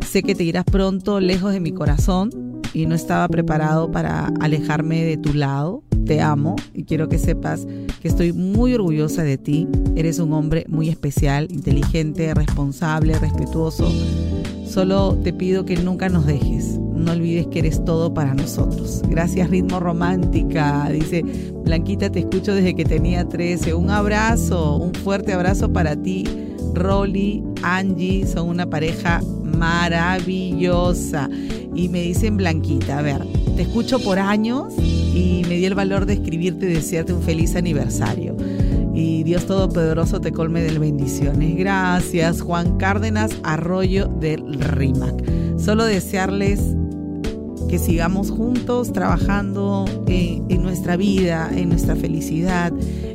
sé 0.05 0.23
que 0.23 0.33
te 0.33 0.43
irás 0.43 0.63
pronto 0.63 1.19
lejos 1.19 1.53
de 1.53 1.59
mi 1.59 1.71
corazón 1.71 2.29
y 2.73 2.85
no 2.85 2.95
estaba 2.95 3.27
preparado 3.27 3.91
para 3.91 4.31
alejarme 4.39 5.03
de 5.03 5.17
tu 5.17 5.33
lado 5.33 5.83
te 6.11 6.19
amo 6.19 6.57
y 6.73 6.83
quiero 6.83 7.07
que 7.07 7.17
sepas 7.17 7.65
que 8.01 8.07
estoy 8.09 8.33
muy 8.33 8.73
orgullosa 8.73 9.23
de 9.23 9.37
ti. 9.37 9.65
Eres 9.95 10.19
un 10.19 10.33
hombre 10.33 10.65
muy 10.67 10.89
especial, 10.89 11.47
inteligente, 11.49 12.33
responsable, 12.33 13.17
respetuoso. 13.17 13.89
Solo 14.67 15.17
te 15.23 15.31
pido 15.31 15.63
que 15.63 15.77
nunca 15.77 16.09
nos 16.09 16.25
dejes. 16.25 16.80
No 17.01 17.13
olvides 17.13 17.47
que 17.47 17.59
eres 17.59 17.83
todo 17.83 18.13
para 18.13 18.33
nosotros. 18.35 19.01
Gracias, 19.09 19.49
Ritmo 19.49 19.79
Romántica. 19.79 20.87
Dice, 20.91 21.23
Blanquita, 21.65 22.11
te 22.11 22.19
escucho 22.19 22.53
desde 22.53 22.75
que 22.75 22.85
tenía 22.85 23.27
13. 23.27 23.73
Un 23.73 23.89
abrazo, 23.89 24.77
un 24.77 24.93
fuerte 24.93 25.33
abrazo 25.33 25.73
para 25.73 25.95
ti. 25.95 26.25
Rolly, 26.73 27.43
Angie, 27.63 28.25
son 28.27 28.49
una 28.49 28.69
pareja 28.69 29.21
maravillosa. 29.43 31.29
Y 31.75 31.89
me 31.89 32.01
dicen, 32.01 32.37
Blanquita, 32.37 32.99
a 32.99 33.01
ver, 33.01 33.25
te 33.55 33.63
escucho 33.63 33.99
por 33.99 34.19
años 34.19 34.73
y 34.77 35.43
me 35.49 35.55
di 35.55 35.65
el 35.65 35.75
valor 35.75 36.05
de 36.05 36.13
escribirte 36.13 36.67
y 36.67 36.73
desearte 36.73 37.13
un 37.13 37.23
feliz 37.23 37.55
aniversario. 37.55 38.35
Y 38.93 39.23
Dios 39.23 39.45
Todopoderoso 39.45 40.21
te 40.21 40.31
colme 40.31 40.61
de 40.61 40.77
bendiciones. 40.77 41.57
Gracias, 41.57 42.41
Juan 42.41 42.77
Cárdenas 42.77 43.31
Arroyo 43.43 44.05
del 44.07 44.59
RIMAC. 44.59 45.23
Solo 45.57 45.85
desearles 45.85 46.75
que 47.71 47.79
sigamos 47.79 48.31
juntos 48.31 48.91
trabajando 48.91 49.85
en, 50.05 50.43
en, 50.49 50.61
nuestra 50.61 50.97
vida, 50.97 51.49
en 51.55 51.69
nuestra 51.69 51.95
felicidad, 51.95 52.73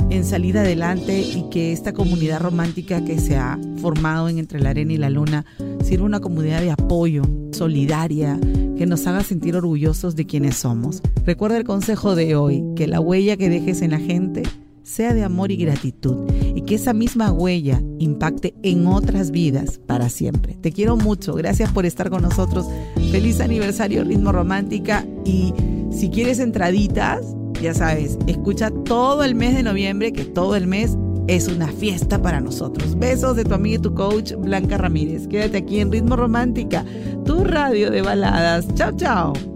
en 0.09 0.25
salir 0.25 0.57
adelante 0.57 1.21
y 1.21 1.51
que 1.51 1.73
esta 1.73 1.92
comunidad 1.92 2.40
romántica 2.40 3.05
que 3.05 3.19
se 3.19 3.37
ha 3.37 3.59
formado 3.83 4.31
en 4.31 4.38
Entre 4.38 4.59
la 4.59 4.71
Arena 4.71 4.95
y 4.95 4.97
la 4.97 5.11
Luna 5.11 5.45
sirva 5.85 6.07
una 6.07 6.21
comunidad 6.21 6.62
de 6.62 6.71
apoyo, 6.71 7.25
solidaria, 7.53 8.40
que 8.79 8.87
nos 8.87 9.07
haga 9.07 9.23
sentir 9.23 9.57
orgullosos 9.57 10.16
de 10.16 10.25
quienes 10.25 10.57
somos. 10.57 11.03
Recuerda 11.27 11.59
el 11.59 11.64
consejo 11.64 12.14
de 12.14 12.35
hoy, 12.35 12.64
que 12.77 12.87
la 12.87 12.99
huella 12.99 13.37
que 13.37 13.51
dejes 13.51 13.83
en 13.83 13.90
la 13.90 13.99
gente 13.99 14.42
sea 14.83 15.12
de 15.12 15.23
amor 15.23 15.51
y 15.51 15.57
gratitud 15.59 16.31
que 16.67 16.75
esa 16.75 16.93
misma 16.93 17.33
huella 17.33 17.81
impacte 17.99 18.55
en 18.63 18.87
otras 18.87 19.31
vidas 19.31 19.79
para 19.87 20.09
siempre. 20.09 20.55
Te 20.61 20.73
quiero 20.73 20.97
mucho, 20.97 21.35
gracias 21.35 21.71
por 21.73 21.87
estar 21.87 22.11
con 22.11 22.23
nosotros. 22.23 22.67
Feliz 23.11 23.41
aniversario 23.41 24.05
Ritmo 24.05 24.33
Romántica 24.33 25.07
y 25.25 25.55
si 25.91 26.11
quieres 26.11 26.41
entraditas, 26.41 27.21
ya 27.63 27.73
sabes, 27.73 28.19
escucha 28.27 28.71
todo 28.71 29.25
el 29.25 29.35
mes 29.35 29.55
de 29.55 29.63
noviembre, 29.63 30.13
que 30.13 30.25
todo 30.25 30.57
el 30.57 30.67
mes 30.67 30.97
es 31.29 31.49
una 31.49 31.69
fiesta 31.69 32.21
para 32.21 32.41
nosotros. 32.41 32.99
Besos 32.99 33.37
de 33.37 33.45
tu 33.45 33.55
amiga 33.55 33.77
y 33.77 33.83
tu 33.83 33.95
coach 33.95 34.35
Blanca 34.35 34.77
Ramírez. 34.77 35.27
Quédate 35.29 35.59
aquí 35.59 35.81
en 35.81 35.91
Ritmo 35.91 36.17
Romántica, 36.17 36.85
tu 37.25 37.45
radio 37.45 37.91
de 37.91 38.03
baladas. 38.03 38.67
Chao, 38.75 38.93
chao. 38.97 39.56